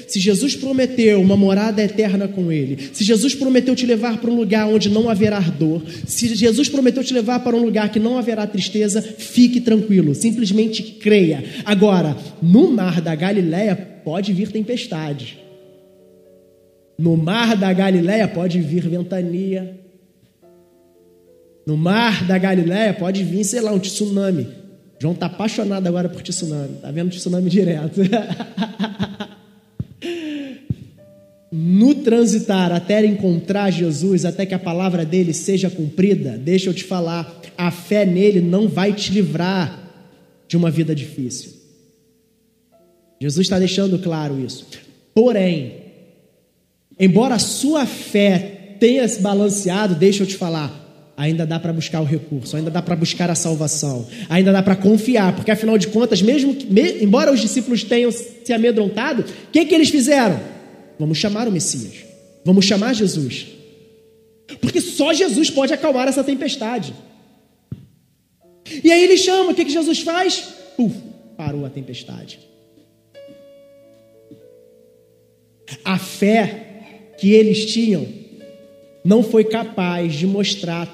[0.07, 4.37] Se Jesus prometeu uma morada eterna com Ele, se Jesus prometeu te levar para um
[4.37, 8.16] lugar onde não haverá dor, se Jesus prometeu te levar para um lugar que não
[8.16, 11.44] haverá tristeza, fique tranquilo, simplesmente creia.
[11.64, 15.38] Agora, no mar da Galileia pode vir tempestade.
[16.96, 19.79] No mar da Galileia pode vir ventania.
[21.66, 24.46] No mar da Galileia pode vir, sei lá, um tsunami.
[25.00, 26.74] João está apaixonado agora por tsunami.
[26.74, 28.00] Está vendo tsunami direto.
[31.50, 36.84] no transitar até encontrar Jesus, até que a palavra dele seja cumprida, deixa eu te
[36.84, 39.80] falar, a fé nele não vai te livrar
[40.46, 41.52] de uma vida difícil.
[43.20, 44.66] Jesus está deixando claro isso.
[45.12, 45.74] Porém,
[46.98, 52.00] embora a sua fé tenha se balanceado, deixa eu te falar, ainda dá para buscar
[52.00, 55.88] o recurso, ainda dá para buscar a salvação, ainda dá para confiar, porque afinal de
[55.88, 60.59] contas, mesmo que, me, embora os discípulos tenham se amedrontado, o que, que eles fizeram?
[61.00, 62.04] Vamos chamar o Messias.
[62.44, 63.46] Vamos chamar Jesus.
[64.60, 66.94] Porque só Jesus pode acalmar essa tempestade.
[68.84, 70.40] E aí ele chama, o que, que Jesus faz?
[70.76, 70.94] Puf,
[71.38, 72.38] parou a tempestade.
[75.82, 78.06] A fé que eles tinham
[79.02, 80.86] não foi capaz de mostrar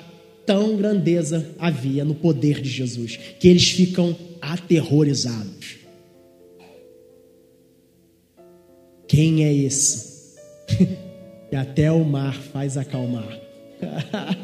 [0.47, 5.86] tão grandeza havia no poder de Jesus, que eles ficam aterrorizados.
[9.07, 10.16] Quem é esse?
[11.49, 13.38] que até o mar faz acalmar.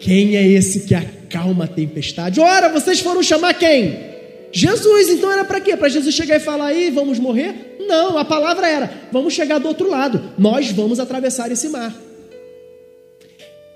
[0.00, 2.40] quem é esse que acalma a tempestade?
[2.40, 4.08] Ora, vocês foram chamar quem?
[4.50, 5.76] Jesus, então era para quê?
[5.76, 7.76] Para Jesus chegar e falar aí, vamos morrer?
[7.86, 11.94] Não, a palavra era: vamos chegar do outro lado, nós vamos atravessar esse mar.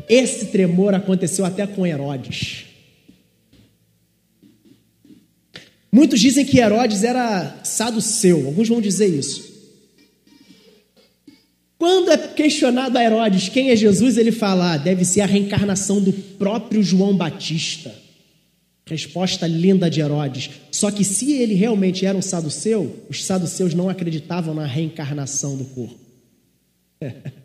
[0.09, 2.72] Esse tremor aconteceu até com Herodes.
[5.94, 9.52] Muitos dizem que Herodes era saduceu, alguns vão dizer isso.
[11.78, 16.00] Quando é questionado a Herodes quem é Jesus, ele fala: ah, deve ser a reencarnação
[16.00, 17.92] do próprio João Batista.
[18.87, 20.50] Resposta linda de Herodes.
[20.70, 25.64] Só que se ele realmente era um saduceu, os saduceus não acreditavam na reencarnação do
[25.64, 25.98] corpo.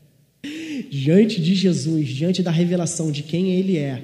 [0.90, 4.04] diante de Jesus, diante da revelação de quem ele é,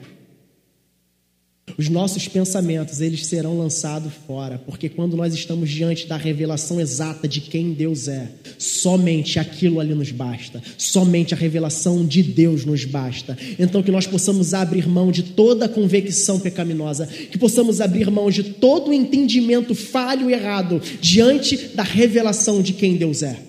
[1.77, 7.27] os nossos pensamentos, eles serão lançados fora, porque quando nós estamos diante da revelação exata
[7.27, 12.85] de quem Deus é, somente aquilo ali nos basta, somente a revelação de Deus nos
[12.85, 13.37] basta.
[13.57, 18.43] Então que nós possamos abrir mão de toda convicção pecaminosa, que possamos abrir mão de
[18.43, 23.39] todo o entendimento falho e errado diante da revelação de quem Deus é.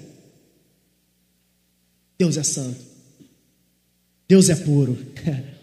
[2.16, 2.80] Deus é santo.
[4.26, 4.96] Deus é puro.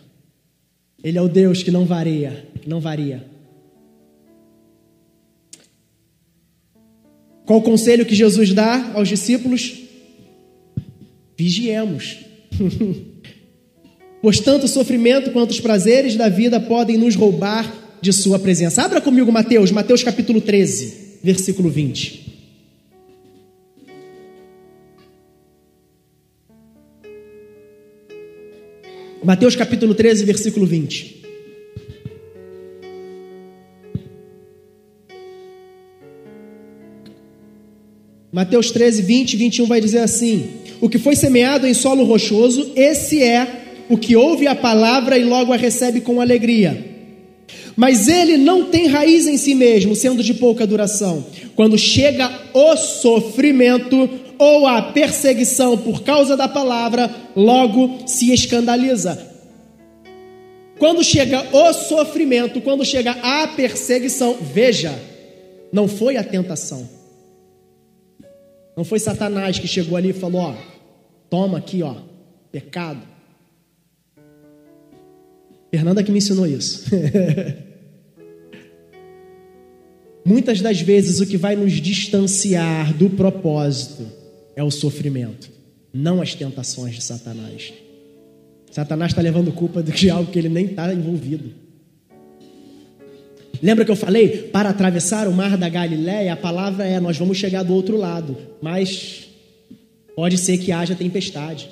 [1.03, 3.25] Ele é o Deus que não varia, não varia.
[7.45, 9.81] Qual o conselho que Jesus dá aos discípulos?
[11.37, 12.17] Vigiemos.
[14.21, 18.83] pois tanto o sofrimento quanto os prazeres da vida podem nos roubar de sua presença.
[18.83, 22.30] Abra comigo Mateus, Mateus capítulo 13, versículo 20.
[29.31, 31.21] Mateus capítulo 13, versículo 20.
[38.29, 40.49] Mateus 13, 20 e 21 vai dizer assim:
[40.81, 43.47] O que foi semeado em solo rochoso, esse é
[43.87, 46.91] o que ouve a palavra e logo a recebe com alegria.
[47.77, 51.25] Mas ele não tem raiz em si mesmo, sendo de pouca duração.
[51.55, 54.09] Quando chega o sofrimento,
[54.41, 59.29] ou a perseguição por causa da palavra, logo se escandaliza.
[60.79, 64.97] Quando chega o sofrimento, quando chega a perseguição, veja,
[65.71, 66.89] não foi a tentação.
[68.75, 70.55] Não foi Satanás que chegou ali e falou: ó,
[71.29, 71.97] toma aqui, ó,
[72.51, 73.07] pecado.
[75.69, 76.85] Fernanda que me ensinou isso.
[80.25, 84.20] Muitas das vezes o que vai nos distanciar do propósito
[84.55, 85.51] é o sofrimento,
[85.93, 87.73] não as tentações de Satanás.
[88.71, 91.53] Satanás está levando culpa de algo que ele nem está envolvido.
[93.61, 94.29] Lembra que eu falei?
[94.51, 98.35] Para atravessar o mar da Galiléia, a palavra é: nós vamos chegar do outro lado,
[98.61, 99.29] mas
[100.15, 101.69] pode ser que haja tempestade,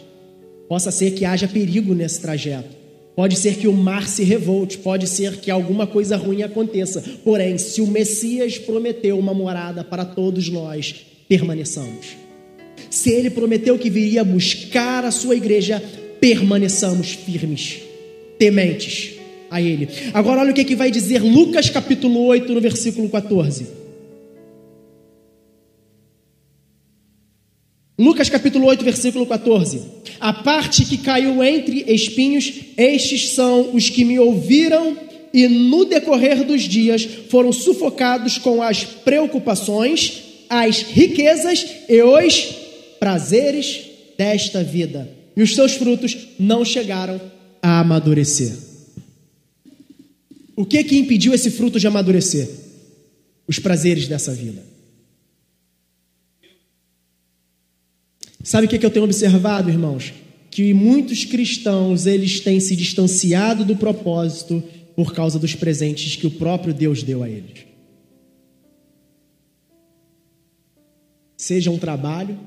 [0.68, 2.76] possa ser que haja perigo nesse trajeto,
[3.16, 7.02] pode ser que o mar se revolte, pode ser que alguma coisa ruim aconteça.
[7.24, 12.29] Porém, se o Messias prometeu uma morada para todos nós, permaneçamos.
[12.90, 15.82] Se ele prometeu que viria buscar a sua igreja,
[16.20, 17.80] permaneçamos firmes,
[18.38, 19.16] tementes
[19.50, 19.88] a ele.
[20.14, 23.80] Agora olha o que, que vai dizer Lucas capítulo 8, no versículo 14.
[27.98, 29.82] Lucas capítulo 8, versículo 14.
[30.20, 34.98] A parte que caiu entre espinhos, estes são os que me ouviram
[35.34, 42.69] e no decorrer dos dias foram sufocados com as preocupações, as riquezas e os
[43.00, 43.82] prazeres
[44.18, 45.10] desta vida.
[45.36, 47.20] E os seus frutos não chegaram
[47.62, 48.54] a amadurecer.
[50.56, 52.50] O que que impediu esse fruto de amadurecer?
[53.48, 54.62] Os prazeres dessa vida.
[58.44, 60.14] Sabe o que, que eu tenho observado, irmãos?
[60.52, 64.62] Que muitos cristãos eles têm se distanciado do propósito
[64.96, 67.66] por causa dos presentes que o próprio Deus deu a eles.
[71.38, 72.38] Seja um trabalho,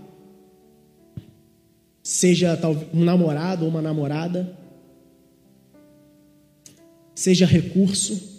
[2.03, 2.59] seja
[2.93, 4.59] um namorado ou uma namorada,
[7.15, 8.31] seja recurso.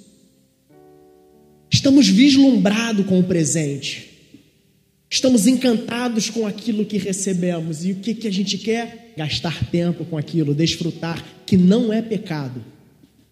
[1.72, 4.12] Estamos vislumbrados com o presente.
[5.10, 7.86] Estamos encantados com aquilo que recebemos.
[7.86, 9.14] E o que, que a gente quer?
[9.16, 12.64] Gastar tempo com aquilo, desfrutar, que não é pecado.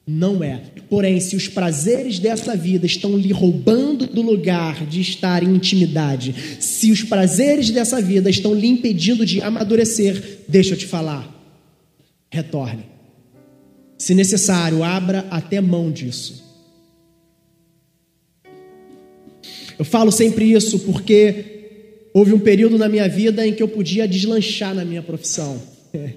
[0.05, 0.61] Não é.
[0.89, 6.33] Porém, se os prazeres dessa vida estão lhe roubando do lugar de estar em intimidade,
[6.59, 11.29] se os prazeres dessa vida estão lhe impedindo de amadurecer, deixa eu te falar,
[12.29, 12.85] retorne.
[13.97, 16.43] Se necessário, abra até mão disso.
[19.77, 24.07] Eu falo sempre isso porque houve um período na minha vida em que eu podia
[24.07, 25.61] deslanchar na minha profissão.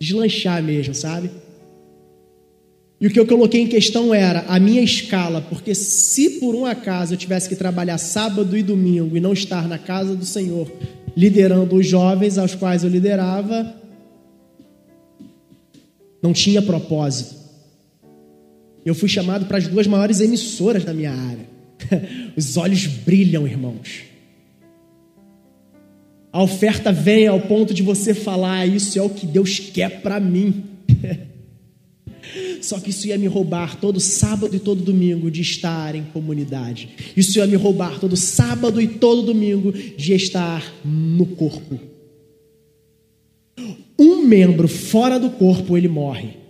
[0.00, 1.30] deslanchar mesmo, sabe?
[3.04, 6.64] E o que eu coloquei em questão era a minha escala, porque se por um
[6.64, 10.72] acaso eu tivesse que trabalhar sábado e domingo e não estar na casa do Senhor,
[11.14, 13.74] liderando os jovens aos quais eu liderava,
[16.22, 17.34] não tinha propósito.
[18.86, 21.46] Eu fui chamado para as duas maiores emissoras da minha área.
[22.34, 24.04] Os olhos brilham, irmãos.
[26.32, 30.00] A oferta vem ao ponto de você falar: ah, Isso é o que Deus quer
[30.00, 30.64] para mim.
[32.60, 36.88] Só que isso ia me roubar todo sábado e todo domingo de estar em comunidade.
[37.16, 41.78] Isso ia me roubar todo sábado e todo domingo de estar no corpo.
[43.98, 46.44] Um membro fora do corpo, ele morre.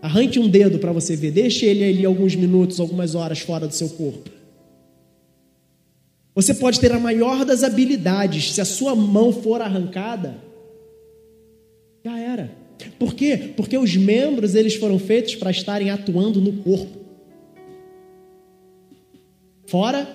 [0.00, 3.74] Arranque um dedo para você ver, deixe ele ali alguns minutos, algumas horas fora do
[3.74, 4.28] seu corpo.
[6.34, 10.42] Você pode ter a maior das habilidades, se a sua mão for arrancada,
[12.04, 12.61] já era.
[12.98, 13.52] Por quê?
[13.56, 17.00] Porque os membros eles foram feitos para estarem atuando no corpo.
[19.66, 20.08] Fora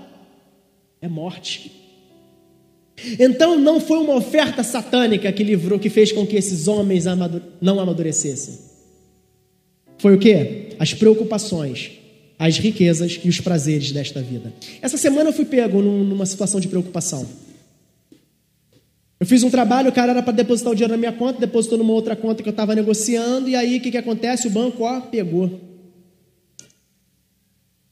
[1.01, 1.72] é morte.
[3.20, 7.05] Então não foi uma oferta satânica que livrou, que fez com que esses homens
[7.61, 8.59] não amadurecessem.
[9.99, 10.70] Foi o quê?
[10.80, 11.97] As preocupações
[12.39, 14.53] as riquezas e os prazeres desta vida.
[14.82, 17.28] Essa semana eu fui pego numa situação de preocupação.
[19.20, 21.78] Eu fiz um trabalho, o cara era para depositar o dinheiro na minha conta, depositou
[21.78, 24.47] numa outra conta que eu estava negociando, e aí o que, que acontece?
[24.47, 25.59] O banco, ó, pegou.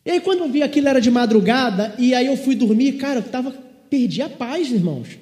[0.05, 3.19] E aí quando eu vi aquilo era de madrugada, e aí eu fui dormir, cara,
[3.19, 3.51] eu tava,
[3.89, 5.17] perdi a paz, irmãos.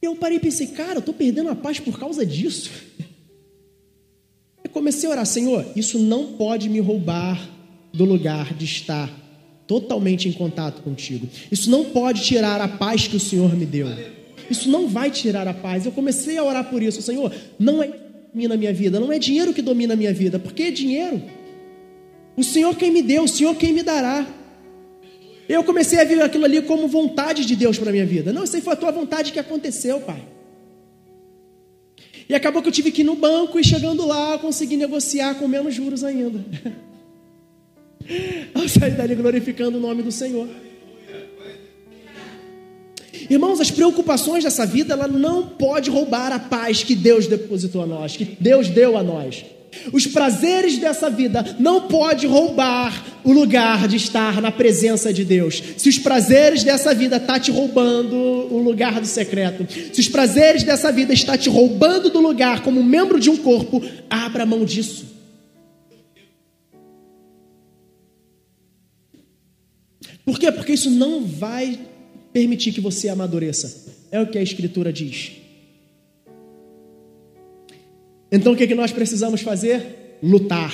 [0.00, 2.70] E eu parei e pensei, cara, eu estou perdendo a paz por causa disso.
[4.62, 7.48] Eu comecei a orar, Senhor, isso não pode me roubar
[7.92, 9.10] do lugar de estar
[9.66, 11.26] totalmente em contato contigo.
[11.50, 13.88] Isso não pode tirar a paz que o Senhor me deu.
[14.50, 15.86] Isso não vai tirar a paz.
[15.86, 17.32] Eu comecei a orar por isso, Senhor.
[17.58, 17.92] Não é
[18.32, 21.20] domina a minha vida, não é dinheiro que domina a minha vida, porque é dinheiro.
[22.36, 24.26] O Senhor quem me deu, o Senhor quem me dará.
[25.48, 28.32] Eu comecei a ver aquilo ali como vontade de Deus para minha vida.
[28.32, 30.22] Não, isso aí foi a tua vontade que aconteceu, Pai.
[32.28, 35.34] E acabou que eu tive que ir no banco e chegando lá, eu consegui negociar
[35.36, 36.44] com menos juros ainda.
[38.54, 40.46] Ao sair dali glorificando o nome do Senhor.
[43.30, 47.86] Irmãos, as preocupações dessa vida, ela não pode roubar a paz que Deus depositou a
[47.86, 49.44] nós, que Deus deu a nós.
[49.92, 55.62] Os prazeres dessa vida não pode roubar o lugar de estar na presença de Deus.
[55.76, 60.62] Se os prazeres dessa vida está te roubando o lugar do secreto, se os prazeres
[60.62, 65.06] dessa vida está te roubando do lugar como membro de um corpo, abra mão disso.
[70.24, 70.50] Por quê?
[70.52, 71.78] Porque isso não vai
[72.38, 73.86] permitir que você amadureça.
[74.12, 75.32] É o que a Escritura diz.
[78.30, 80.18] Então o que, é que nós precisamos fazer?
[80.22, 80.72] Lutar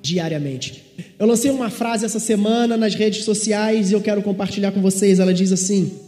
[0.00, 0.84] diariamente.
[1.18, 5.18] Eu lancei uma frase essa semana nas redes sociais e eu quero compartilhar com vocês.
[5.18, 5.98] Ela diz assim: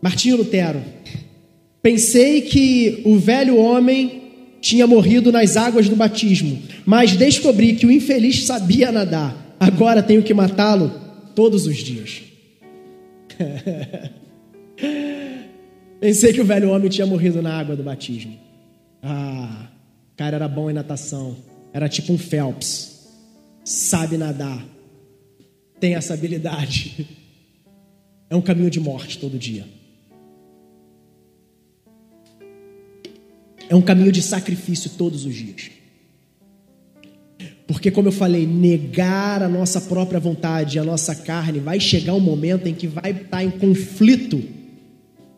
[0.00, 0.82] Martinho Lutero,
[1.82, 4.22] pensei que o velho homem
[4.62, 10.22] tinha morrido nas águas do batismo, mas descobri que o infeliz sabia nadar agora tenho
[10.22, 10.92] que matá-lo
[11.34, 12.33] todos os dias.
[16.00, 18.38] Pensei que o velho homem tinha morrido na água do batismo.
[19.02, 19.68] Ah,
[20.16, 21.36] cara era bom em natação.
[21.72, 23.08] Era tipo um Phelps.
[23.64, 24.64] Sabe nadar.
[25.80, 27.08] Tem essa habilidade.
[28.30, 29.64] É um caminho de morte todo dia.
[33.68, 35.70] É um caminho de sacrifício todos os dias.
[37.66, 42.20] Porque, como eu falei, negar a nossa própria vontade, a nossa carne, vai chegar um
[42.20, 44.42] momento em que vai estar em conflito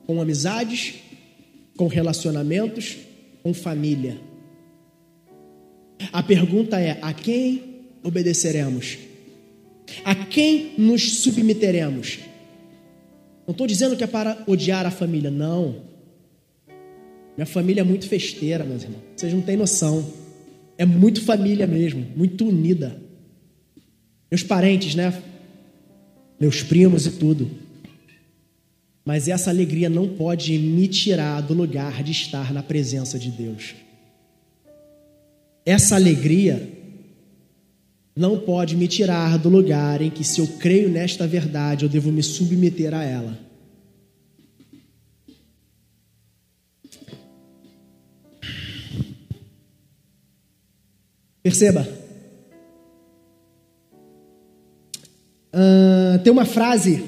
[0.06, 0.94] com amizades,
[1.76, 2.96] com relacionamentos,
[3.42, 4.18] com família.
[6.12, 7.62] A pergunta é: a quem
[8.02, 8.98] obedeceremos?
[10.04, 12.18] A quem nos submeteremos?
[13.46, 15.82] Não estou dizendo que é para odiar a família, não.
[17.36, 19.02] Minha família é muito festeira, meus irmãos.
[19.14, 20.25] Vocês não têm noção.
[20.78, 23.00] É muito família mesmo, muito unida.
[24.30, 25.22] Meus parentes, né?
[26.38, 27.50] Meus primos e tudo.
[29.04, 33.74] Mas essa alegria não pode me tirar do lugar de estar na presença de Deus.
[35.64, 36.68] Essa alegria
[38.14, 42.10] não pode me tirar do lugar em que, se eu creio nesta verdade, eu devo
[42.10, 43.45] me submeter a ela.
[51.46, 51.88] Perceba.
[55.54, 57.04] Uh, tem uma frase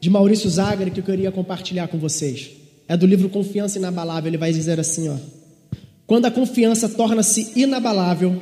[0.00, 2.50] de Maurício Zagre que eu queria compartilhar com vocês.
[2.86, 4.30] É do livro Confiança Inabalável.
[4.30, 5.16] Ele vai dizer assim: ó,
[6.06, 8.40] quando a confiança torna-se inabalável,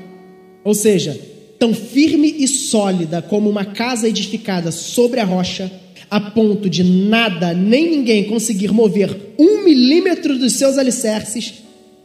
[0.63, 1.19] ou seja,
[1.59, 5.73] tão firme e sólida como uma casa edificada sobre a rocha,
[6.11, 11.55] a ponto de nada nem ninguém conseguir mover um milímetro dos seus alicerces,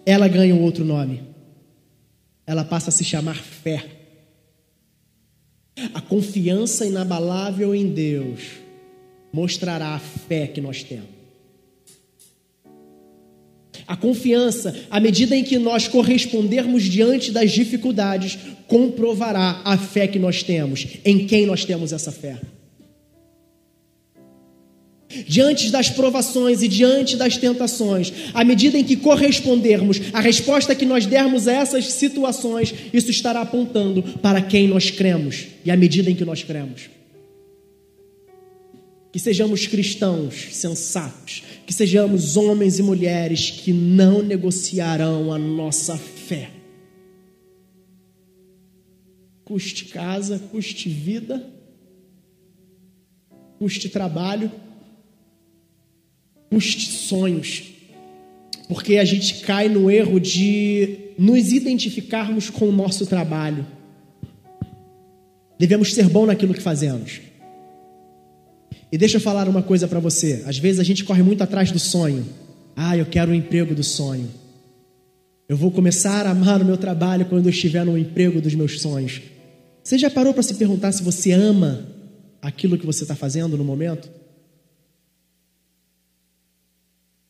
[0.06, 1.33] ela ganha um outro nome
[2.46, 3.86] ela passa a se chamar fé.
[5.94, 8.41] A confiança inabalável em Deus
[9.32, 11.14] mostrará a fé que nós temos.
[13.88, 18.38] A confiança, à medida em que nós correspondermos diante das dificuldades,
[18.68, 22.39] comprovará a fé que nós temos, em quem nós temos essa fé
[25.28, 30.86] diante das provações e diante das tentações, à medida em que correspondermos, a resposta que
[30.86, 36.09] nós dermos a essas situações, isso estará apontando para quem nós cremos e à medida
[36.09, 36.89] em que nós cremos.
[39.11, 46.49] Que sejamos cristãos sensatos, que sejamos homens e mulheres que não negociarão a nossa fé.
[49.45, 51.47] Custe casa, custe vida,
[53.59, 54.51] custe trabalho,
[56.54, 57.64] custe sonhos,
[58.68, 63.66] porque a gente cai no erro de nos identificarmos com o nosso trabalho.
[65.58, 67.22] Devemos ser bom naquilo que fazemos.
[68.91, 70.43] E deixa eu falar uma coisa para você.
[70.45, 72.24] Às vezes a gente corre muito atrás do sonho.
[72.76, 74.30] Ah, eu quero o emprego do sonho.
[75.49, 78.80] Eu vou começar a amar o meu trabalho quando eu estiver no emprego dos meus
[78.80, 79.22] sonhos.
[79.84, 81.88] Você já parou para se perguntar se você ama
[82.41, 84.22] aquilo que você está fazendo no momento?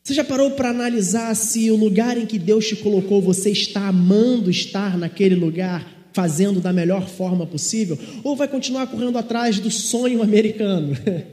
[0.06, 3.88] Você já parou para analisar se o lugar em que Deus te colocou você está
[3.88, 7.98] amando estar naquele lugar, fazendo da melhor forma possível?
[8.22, 10.94] Ou vai continuar correndo atrás do sonho americano?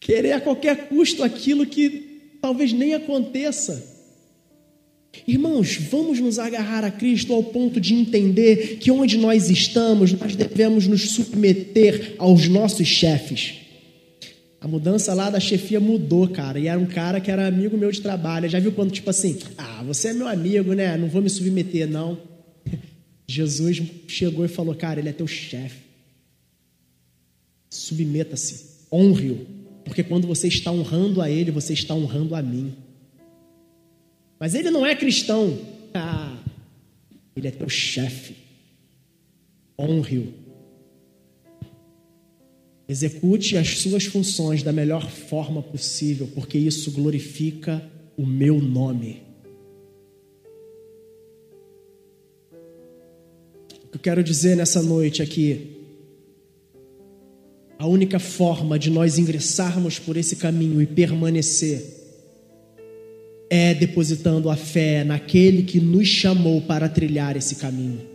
[0.00, 3.92] Querer a qualquer custo aquilo que talvez nem aconteça.
[5.28, 10.34] Irmãos, vamos nos agarrar a Cristo ao ponto de entender que onde nós estamos, nós
[10.34, 13.63] devemos nos submeter aos nossos chefes.
[14.64, 16.58] A mudança lá da chefia mudou, cara.
[16.58, 18.48] E era um cara que era amigo meu de trabalho.
[18.48, 20.96] Já viu quando, tipo assim, ah, você é meu amigo, né?
[20.96, 22.18] Não vou me submeter, não.
[23.28, 25.82] Jesus chegou e falou, cara, ele é teu chefe.
[27.68, 29.46] Submeta-se, honre-o.
[29.84, 32.74] Porque quando você está honrando a ele, você está honrando a mim.
[34.40, 35.58] Mas ele não é cristão.
[35.92, 36.38] Ah,
[37.36, 38.34] ele é teu chefe.
[39.78, 40.43] Honre-o.
[42.88, 47.82] Execute as suas funções da melhor forma possível, porque isso glorifica
[48.16, 49.22] o meu nome.
[53.84, 55.74] O que eu quero dizer nessa noite aqui,
[57.78, 61.82] a única forma de nós ingressarmos por esse caminho e permanecer
[63.48, 68.13] é depositando a fé naquele que nos chamou para trilhar esse caminho.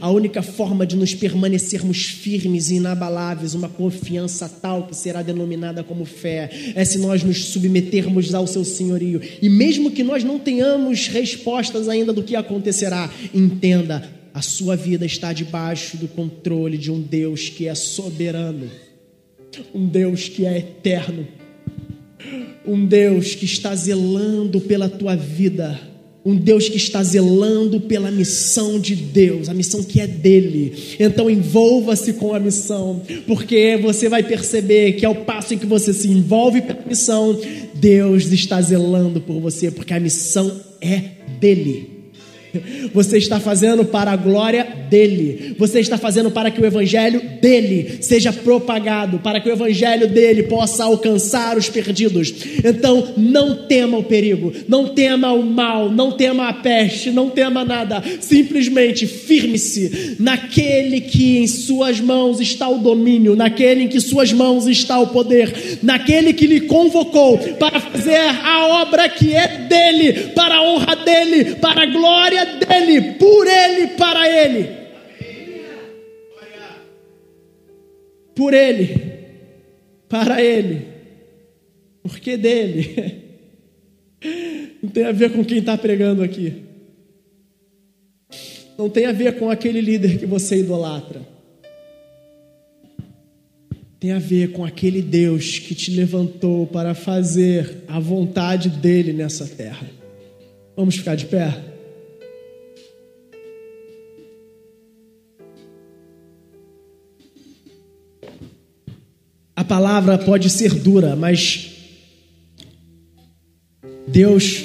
[0.00, 5.82] A única forma de nos permanecermos firmes e inabaláveis, uma confiança tal que será denominada
[5.82, 9.20] como fé, é se nós nos submetermos ao seu senhorio.
[9.40, 15.06] E mesmo que nós não tenhamos respostas ainda do que acontecerá, entenda, a sua vida
[15.06, 18.70] está debaixo do controle de um Deus que é soberano.
[19.74, 21.26] Um Deus que é eterno.
[22.66, 25.95] Um Deus que está zelando pela tua vida
[26.26, 30.74] um Deus que está zelando pela missão de Deus, a missão que é dele.
[30.98, 35.92] Então envolva-se com a missão, porque você vai perceber que ao passo em que você
[35.92, 37.38] se envolve pela missão,
[37.74, 41.00] Deus está zelando por você, porque a missão é
[41.38, 41.95] dele.
[42.92, 45.54] Você está fazendo para a glória dele.
[45.58, 50.44] Você está fazendo para que o evangelho dele seja propagado, para que o evangelho dele
[50.44, 52.32] possa alcançar os perdidos.
[52.64, 57.64] Então, não tema o perigo, não tema o mal, não tema a peste, não tema
[57.64, 58.02] nada.
[58.20, 64.66] Simplesmente firme-se naquele que em suas mãos está o domínio, naquele em que suas mãos
[64.66, 70.56] está o poder, naquele que lhe convocou para fazer a obra que é dele, para
[70.56, 74.86] a honra dele, para a glória dele, por ele, para ele.
[78.34, 79.00] Por ele,
[80.08, 80.86] para ele,
[82.02, 83.24] porque dele.
[84.82, 86.62] Não tem a ver com quem está pregando aqui.
[88.76, 91.22] Não tem a ver com aquele líder que você idolatra.
[93.98, 99.46] Tem a ver com aquele Deus que te levantou para fazer a vontade dele nessa
[99.46, 99.88] terra.
[100.76, 101.75] Vamos ficar de pé?
[109.56, 111.70] A palavra pode ser dura, mas
[114.06, 114.64] Deus,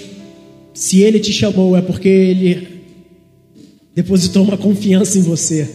[0.74, 2.68] se Ele te chamou, é porque Ele
[3.96, 5.70] depositou uma confiança em você.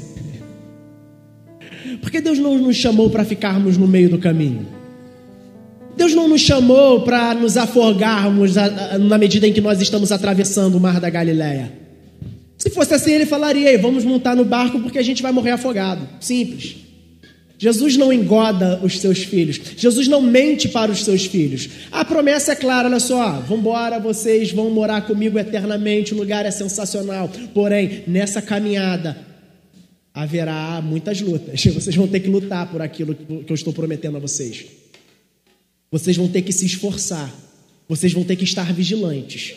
[2.02, 4.66] Porque Deus não nos chamou para ficarmos no meio do caminho.
[5.96, 8.54] Deus não nos chamou para nos afogarmos
[9.00, 11.72] na medida em que nós estamos atravessando o mar da Galileia.
[12.58, 16.06] Se fosse assim, ele falaria: vamos montar no barco porque a gente vai morrer afogado.
[16.20, 16.85] Simples.
[17.58, 19.58] Jesus não engoda os seus filhos.
[19.76, 21.68] Jesus não mente para os seus filhos.
[21.90, 26.44] A promessa é clara, olha só, vamos embora, vocês vão morar comigo eternamente, o lugar
[26.44, 27.30] é sensacional.
[27.54, 29.16] Porém, nessa caminhada
[30.12, 31.62] haverá muitas lutas.
[31.74, 34.64] Vocês vão ter que lutar por aquilo que eu estou prometendo a vocês.
[35.90, 37.30] Vocês vão ter que se esforçar.
[37.86, 39.54] Vocês vão ter que estar vigilantes.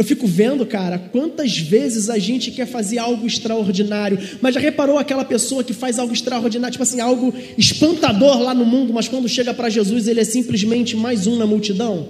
[0.00, 4.96] Eu fico vendo, cara, quantas vezes a gente quer fazer algo extraordinário, mas já reparou
[4.96, 9.28] aquela pessoa que faz algo extraordinário, tipo assim, algo espantador lá no mundo, mas quando
[9.28, 12.08] chega para Jesus ele é simplesmente mais um na multidão?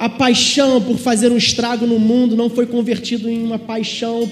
[0.00, 4.26] A paixão por fazer um estrago no mundo não foi convertido em uma paixão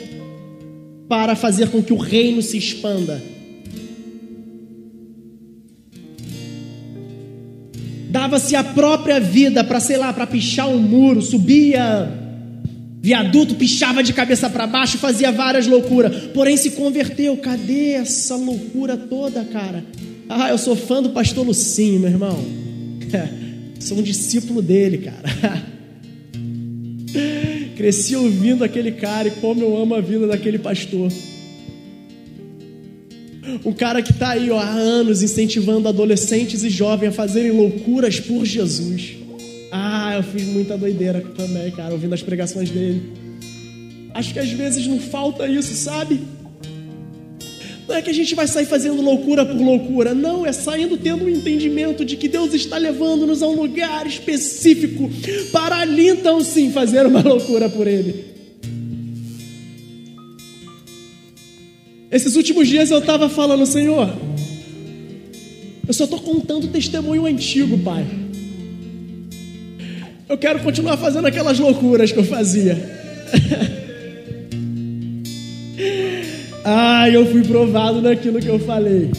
[1.07, 3.23] para fazer com que o reino se expanda.
[8.17, 12.11] Dava-se a própria vida para, sei lá, para pichar um muro, subia
[13.03, 17.37] viaduto, pichava de cabeça para baixo, fazia várias loucuras, porém se converteu.
[17.37, 19.85] Cadê essa loucura toda, cara?
[20.31, 22.43] Ah, eu sou fã do pastor Lucinho, meu irmão.
[23.79, 25.63] sou um discípulo dele, cara.
[27.77, 31.13] Cresci ouvindo aquele cara e como eu amo a vida daquele pastor.
[33.65, 38.21] Um cara que está aí ó, há anos incentivando adolescentes e jovens a fazerem loucuras
[38.21, 39.17] por Jesus.
[39.71, 43.03] Ah, eu fiz muita doideira também, cara, ouvindo as pregações dele.
[44.15, 46.21] Acho que às vezes não falta isso, sabe?
[47.87, 51.23] Não é que a gente vai sair fazendo loucura por loucura, não, é saindo tendo
[51.23, 55.09] o um entendimento de que Deus está levando-nos a um lugar específico
[55.53, 58.36] para ali então sim fazer uma loucura por Ele.
[62.17, 64.11] Esses últimos dias eu estava falando, Senhor,
[65.87, 68.07] eu só estou contando testemunho antigo, Pai.
[70.27, 72.75] Eu quero continuar fazendo aquelas loucuras que eu fazia.
[76.65, 79.11] ah, eu fui provado naquilo que eu falei.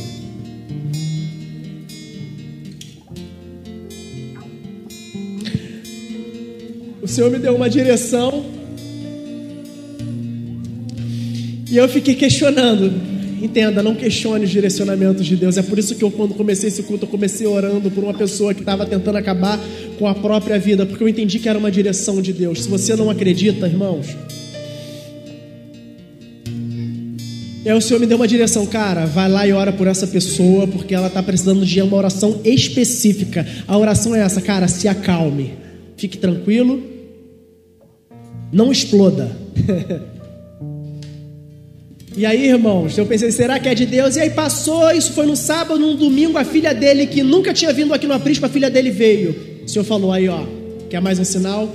[6.99, 8.43] O Senhor me deu uma direção
[11.69, 12.91] E eu fiquei questionando.
[13.41, 15.57] Entenda, não questione os direcionamentos de Deus.
[15.57, 18.53] É por isso que eu, quando comecei esse culto, eu comecei orando por uma pessoa
[18.53, 19.59] que estava tentando acabar
[19.99, 22.63] com a própria vida, porque eu entendi que era uma direção de Deus.
[22.63, 24.07] Se você não acredita, irmãos,
[27.67, 30.07] E aí o Senhor me deu uma direção, cara, vai lá e ora por essa
[30.07, 33.45] pessoa, porque ela está precisando de uma oração específica.
[33.67, 35.51] A oração é essa, cara, se acalme,
[35.97, 36.81] fique tranquilo,
[38.53, 39.35] não exploda.
[42.17, 44.15] E aí, irmãos, eu pensei, será que é de Deus?
[44.15, 47.71] E aí passou, isso foi no sábado, no domingo, a filha dele, que nunca tinha
[47.71, 49.35] vindo aqui no aprisco, a filha dele veio.
[49.63, 50.43] O senhor falou aí, ó,
[50.89, 51.71] quer mais um sinal?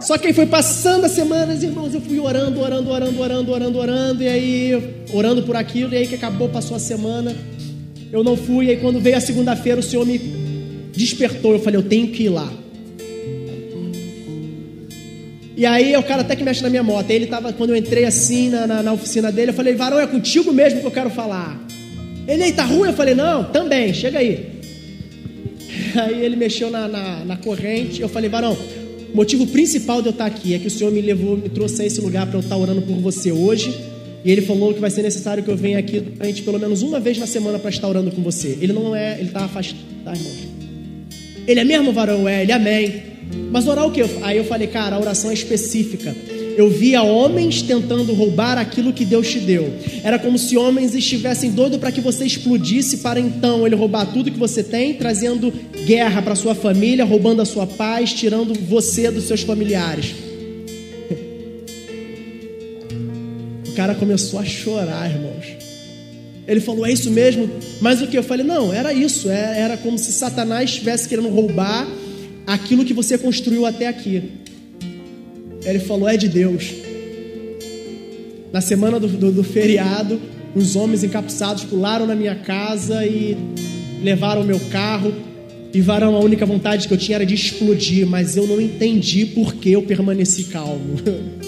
[0.00, 3.78] Só que aí foi passando as semanas, irmãos, eu fui orando, orando, orando, orando, orando,
[3.78, 7.32] orando, e aí orando por aquilo, e aí que acabou, passou a semana,
[8.10, 10.18] eu não fui, e aí quando veio a segunda-feira, o Senhor me
[10.92, 12.52] despertou, eu falei, eu tenho que ir lá.
[15.62, 18.04] E aí o cara até que mexe na minha moto, ele tava, quando eu entrei
[18.04, 21.08] assim na, na, na oficina dele, eu falei, varão, é contigo mesmo que eu quero
[21.08, 21.56] falar.
[22.26, 22.88] Ele, aí, tá ruim?
[22.88, 24.60] Eu falei, não, também, chega aí.
[25.94, 28.58] Aí ele mexeu na, na, na corrente, eu falei, varão,
[29.12, 31.80] o motivo principal de eu estar aqui é que o Senhor me levou, me trouxe
[31.82, 33.72] a esse lugar para eu estar orando por você hoje.
[34.24, 36.98] E ele falou que vai ser necessário que eu venha aqui durante pelo menos uma
[36.98, 38.58] vez na semana para estar orando com você.
[38.60, 40.32] Ele não é, ele está afastado, tá, irmão?
[41.46, 42.28] Ele é mesmo varão?
[42.28, 43.11] É, ele é amém.
[43.50, 44.02] Mas orar o que?
[44.22, 46.14] Aí eu falei, cara, a oração é específica.
[46.56, 49.72] Eu via homens tentando roubar aquilo que Deus te deu.
[50.02, 54.30] Era como se homens estivessem doidos para que você explodisse, para então ele roubar tudo
[54.30, 55.52] que você tem, trazendo
[55.86, 60.14] guerra para sua família, roubando a sua paz, tirando você dos seus familiares.
[63.68, 65.46] O cara começou a chorar, irmãos.
[66.46, 67.48] Ele falou: É isso mesmo?
[67.80, 68.18] Mas o que?
[68.18, 69.30] Eu falei: Não, era isso.
[69.30, 71.88] É, era como se Satanás estivesse querendo roubar
[72.46, 74.22] aquilo que você construiu até aqui.
[75.64, 76.72] Ele falou: É de Deus.
[78.52, 80.20] Na semana do, do, do feriado,
[80.54, 83.36] uns homens encapuçados pularam na minha casa e
[84.02, 85.12] levaram meu carro.
[85.74, 89.24] E varão, a única vontade que eu tinha era de explodir, mas eu não entendi
[89.24, 90.96] por que eu permaneci calmo.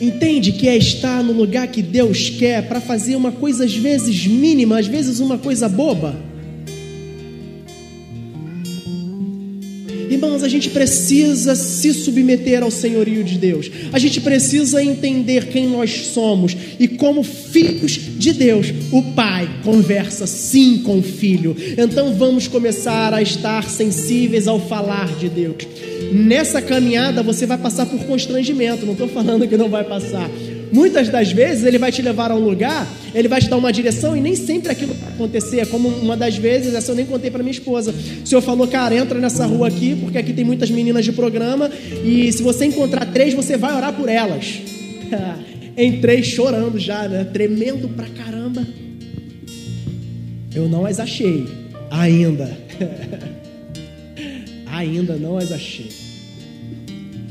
[0.00, 4.26] Entende que é estar no lugar que Deus quer para fazer uma coisa às vezes
[4.26, 6.14] mínima, às vezes uma coisa boba?
[10.26, 13.70] Irmãos, a gente precisa se submeter ao senhorio de Deus.
[13.92, 18.66] A gente precisa entender quem nós somos e como filhos de Deus.
[18.90, 21.56] O pai conversa sim com o filho.
[21.78, 25.64] Então vamos começar a estar sensíveis ao falar de Deus.
[26.12, 30.28] Nessa caminhada você vai passar por constrangimento, não estou falando que não vai passar.
[30.72, 33.72] Muitas das vezes ele vai te levar a um lugar, ele vai te dar uma
[33.72, 35.66] direção e nem sempre aquilo vai acontecer.
[35.68, 37.92] Como uma das vezes, essa eu nem contei para minha esposa.
[37.92, 41.70] O senhor falou, cara, entra nessa rua aqui, porque aqui tem muitas meninas de programa
[42.04, 44.60] e se você encontrar três, você vai orar por elas.
[45.76, 47.24] Entrei chorando já, né?
[47.24, 48.66] Tremendo pra caramba.
[50.54, 51.46] Eu não as achei
[51.90, 52.56] ainda.
[54.66, 55.88] ainda não as achei.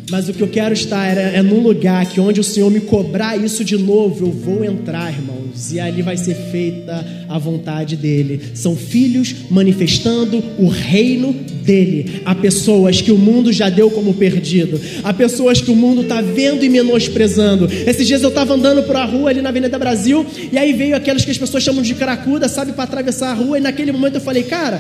[0.09, 2.81] Mas o que eu quero estar é, é num lugar que onde o Senhor me
[2.81, 7.95] cobrar isso de novo, eu vou entrar, irmãos, e ali vai ser feita a vontade
[7.95, 8.39] dele.
[8.53, 12.21] São filhos manifestando o reino dele.
[12.23, 16.21] Há pessoas que o mundo já deu como perdido, há pessoas que o mundo está
[16.21, 17.65] vendo e menosprezando.
[17.65, 20.95] Esses dias eu estava andando por a rua ali na Avenida Brasil, e aí veio
[20.95, 24.15] aquelas que as pessoas chamam de caracuda, sabe, para atravessar a rua, e naquele momento
[24.15, 24.79] eu falei, cara,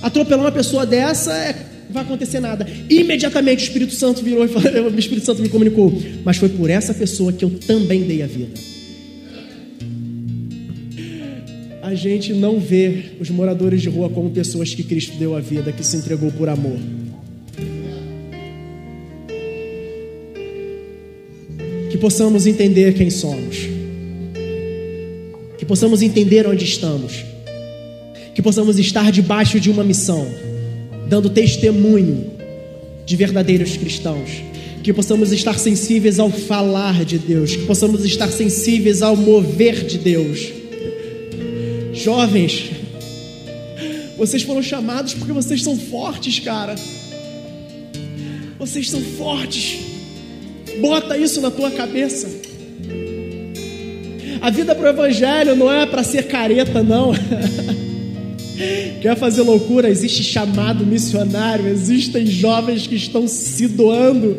[0.00, 2.66] atropelar uma pessoa dessa é vai acontecer nada.
[2.88, 5.92] Imediatamente o Espírito Santo virou e falou, o Espírito Santo me comunicou,
[6.24, 8.52] mas foi por essa pessoa que eu também dei a vida.
[11.82, 15.72] A gente não vê os moradores de rua como pessoas que Cristo deu a vida,
[15.72, 16.78] que se entregou por amor.
[21.90, 23.68] Que possamos entender quem somos.
[25.58, 27.24] Que possamos entender onde estamos.
[28.34, 30.26] Que possamos estar debaixo de uma missão
[31.12, 32.30] dando testemunho
[33.04, 34.30] de verdadeiros cristãos.
[34.82, 39.98] Que possamos estar sensíveis ao falar de Deus, que possamos estar sensíveis ao mover de
[39.98, 40.50] Deus.
[41.92, 42.70] Jovens,
[44.16, 46.74] vocês foram chamados porque vocês são fortes, cara.
[48.58, 49.80] Vocês são fortes.
[50.80, 52.26] Bota isso na tua cabeça.
[54.40, 57.12] A vida para o Evangelho não é para ser careta, não.
[59.02, 59.90] Quer fazer loucura?
[59.90, 64.36] Existe chamado missionário, existem jovens que estão se doando.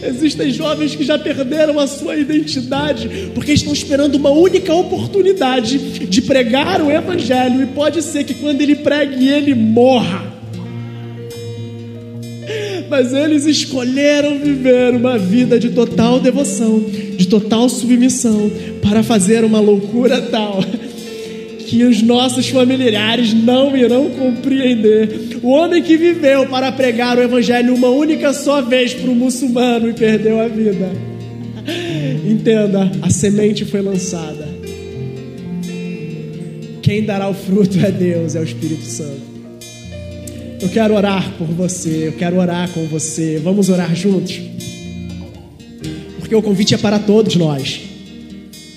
[0.00, 6.22] Existem jovens que já perderam a sua identidade porque estão esperando uma única oportunidade de
[6.22, 10.32] pregar o Evangelho, e pode ser que quando ele pregue, ele morra.
[12.88, 16.84] Mas eles escolheram viver uma vida de total devoção,
[17.16, 18.48] de total submissão,
[18.80, 20.60] para fazer uma loucura tal
[21.70, 25.38] que os nossos familiares não irão compreender.
[25.40, 29.88] O homem que viveu para pregar o evangelho uma única só vez para o muçulmano
[29.88, 30.90] e perdeu a vida.
[32.28, 34.48] Entenda, a semente foi lançada.
[36.82, 39.30] Quem dará o fruto é Deus, é o Espírito Santo.
[40.60, 43.38] Eu quero orar por você, eu quero orar com você.
[43.38, 44.40] Vamos orar juntos?
[46.18, 47.80] Porque o convite é para todos nós.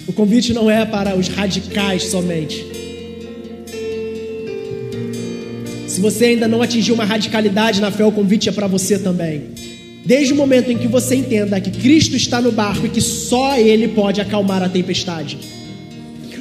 [0.08, 2.73] O convite não é para os radicais somente.
[5.94, 9.44] Se você ainda não atingiu uma radicalidade na fé, o convite é para você também.
[10.04, 13.56] Desde o momento em que você entenda que Cristo está no barco e que só
[13.60, 15.38] Ele pode acalmar a tempestade.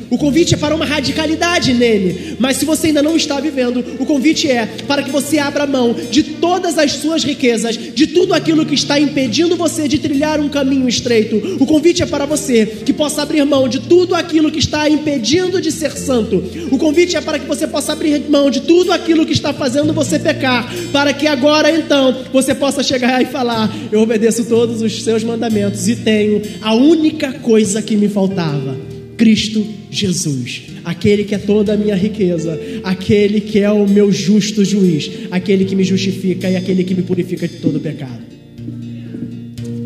[0.09, 2.35] O convite é para uma radicalidade nele.
[2.39, 5.95] Mas se você ainda não está vivendo, o convite é para que você abra mão
[6.11, 10.49] de todas as suas riquezas, de tudo aquilo que está impedindo você de trilhar um
[10.49, 11.57] caminho estreito.
[11.61, 15.61] O convite é para você que possa abrir mão de tudo aquilo que está impedindo
[15.61, 16.43] de ser santo.
[16.73, 19.93] O convite é para que você possa abrir mão de tudo aquilo que está fazendo
[19.93, 25.05] você pecar, para que agora então você possa chegar e falar: Eu obedeço todos os
[25.05, 31.39] seus mandamentos e tenho a única coisa que me faltava Cristo Jesus, aquele que é
[31.39, 36.49] toda a minha riqueza, aquele que é o meu justo juiz, aquele que me justifica
[36.51, 38.23] e aquele que me purifica de todo pecado.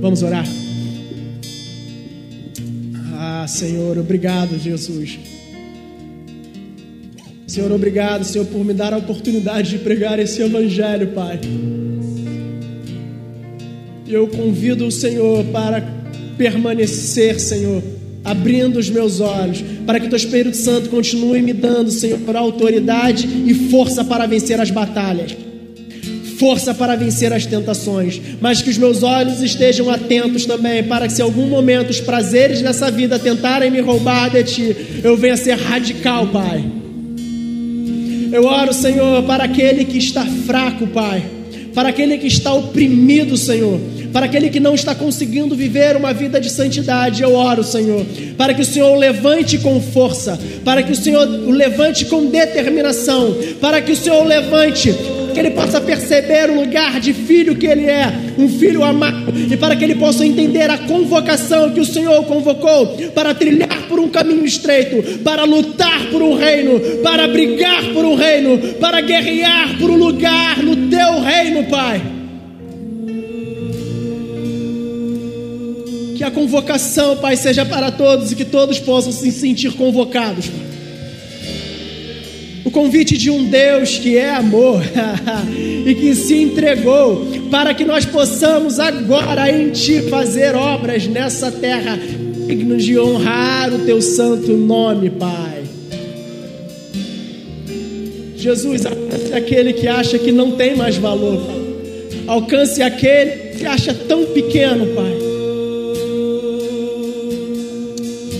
[0.00, 0.46] Vamos orar?
[3.14, 5.18] Ah, Senhor, obrigado, Jesus.
[7.46, 11.40] Senhor, obrigado, Senhor, por me dar a oportunidade de pregar esse evangelho, Pai.
[14.06, 15.80] Eu convido o Senhor para
[16.36, 17.95] permanecer, Senhor
[18.26, 23.54] abrindo os meus olhos, para que teu Espírito Santo continue me dando, Senhor, autoridade e
[23.70, 25.36] força para vencer as batalhas.
[26.38, 31.12] Força para vencer as tentações, mas que os meus olhos estejam atentos também, para que
[31.12, 35.56] se algum momento os prazeres dessa vida tentarem me roubar de ti, eu venha ser
[35.56, 36.62] radical, Pai.
[38.32, 41.24] Eu oro, Senhor, para aquele que está fraco, Pai,
[41.72, 43.80] para aquele que está oprimido, Senhor
[44.16, 48.02] para aquele que não está conseguindo viver uma vida de santidade, eu oro, Senhor,
[48.38, 52.24] para que o Senhor o levante com força, para que o Senhor o levante com
[52.24, 54.90] determinação, para que o Senhor o levante
[55.34, 59.54] que ele possa perceber o lugar de filho que ele é, um filho amado, e
[59.54, 64.08] para que ele possa entender a convocação que o Senhor convocou para trilhar por um
[64.08, 69.90] caminho estreito, para lutar por um reino, para brigar por um reino, para guerrear por
[69.90, 72.15] um lugar no teu reino, Pai.
[76.16, 80.46] Que a convocação, Pai, seja para todos e que todos possam se sentir convocados.
[82.64, 84.82] O convite de um Deus que é amor
[85.86, 91.98] e que se entregou para que nós possamos agora em Ti fazer obras nessa terra
[92.46, 95.64] dignos de honrar o Teu santo nome, Pai.
[98.36, 101.42] Jesus, alcance aquele que acha que não tem mais valor.
[102.26, 105.25] Alcance aquele que acha tão pequeno, Pai.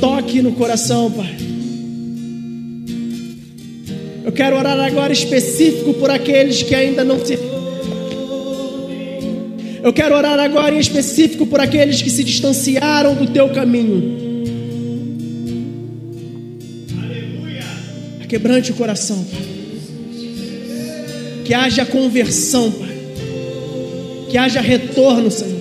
[0.01, 1.37] Toque no coração, Pai.
[4.25, 7.39] Eu quero orar agora específico por aqueles que ainda não se.
[9.83, 14.27] Eu quero orar agora em específico por aqueles que se distanciaram do teu caminho.
[16.99, 17.65] Aleluia.
[18.29, 19.43] Quebrante o coração, Pai.
[21.45, 22.97] Que haja conversão, Pai.
[24.29, 25.56] Que haja retorno, Senhor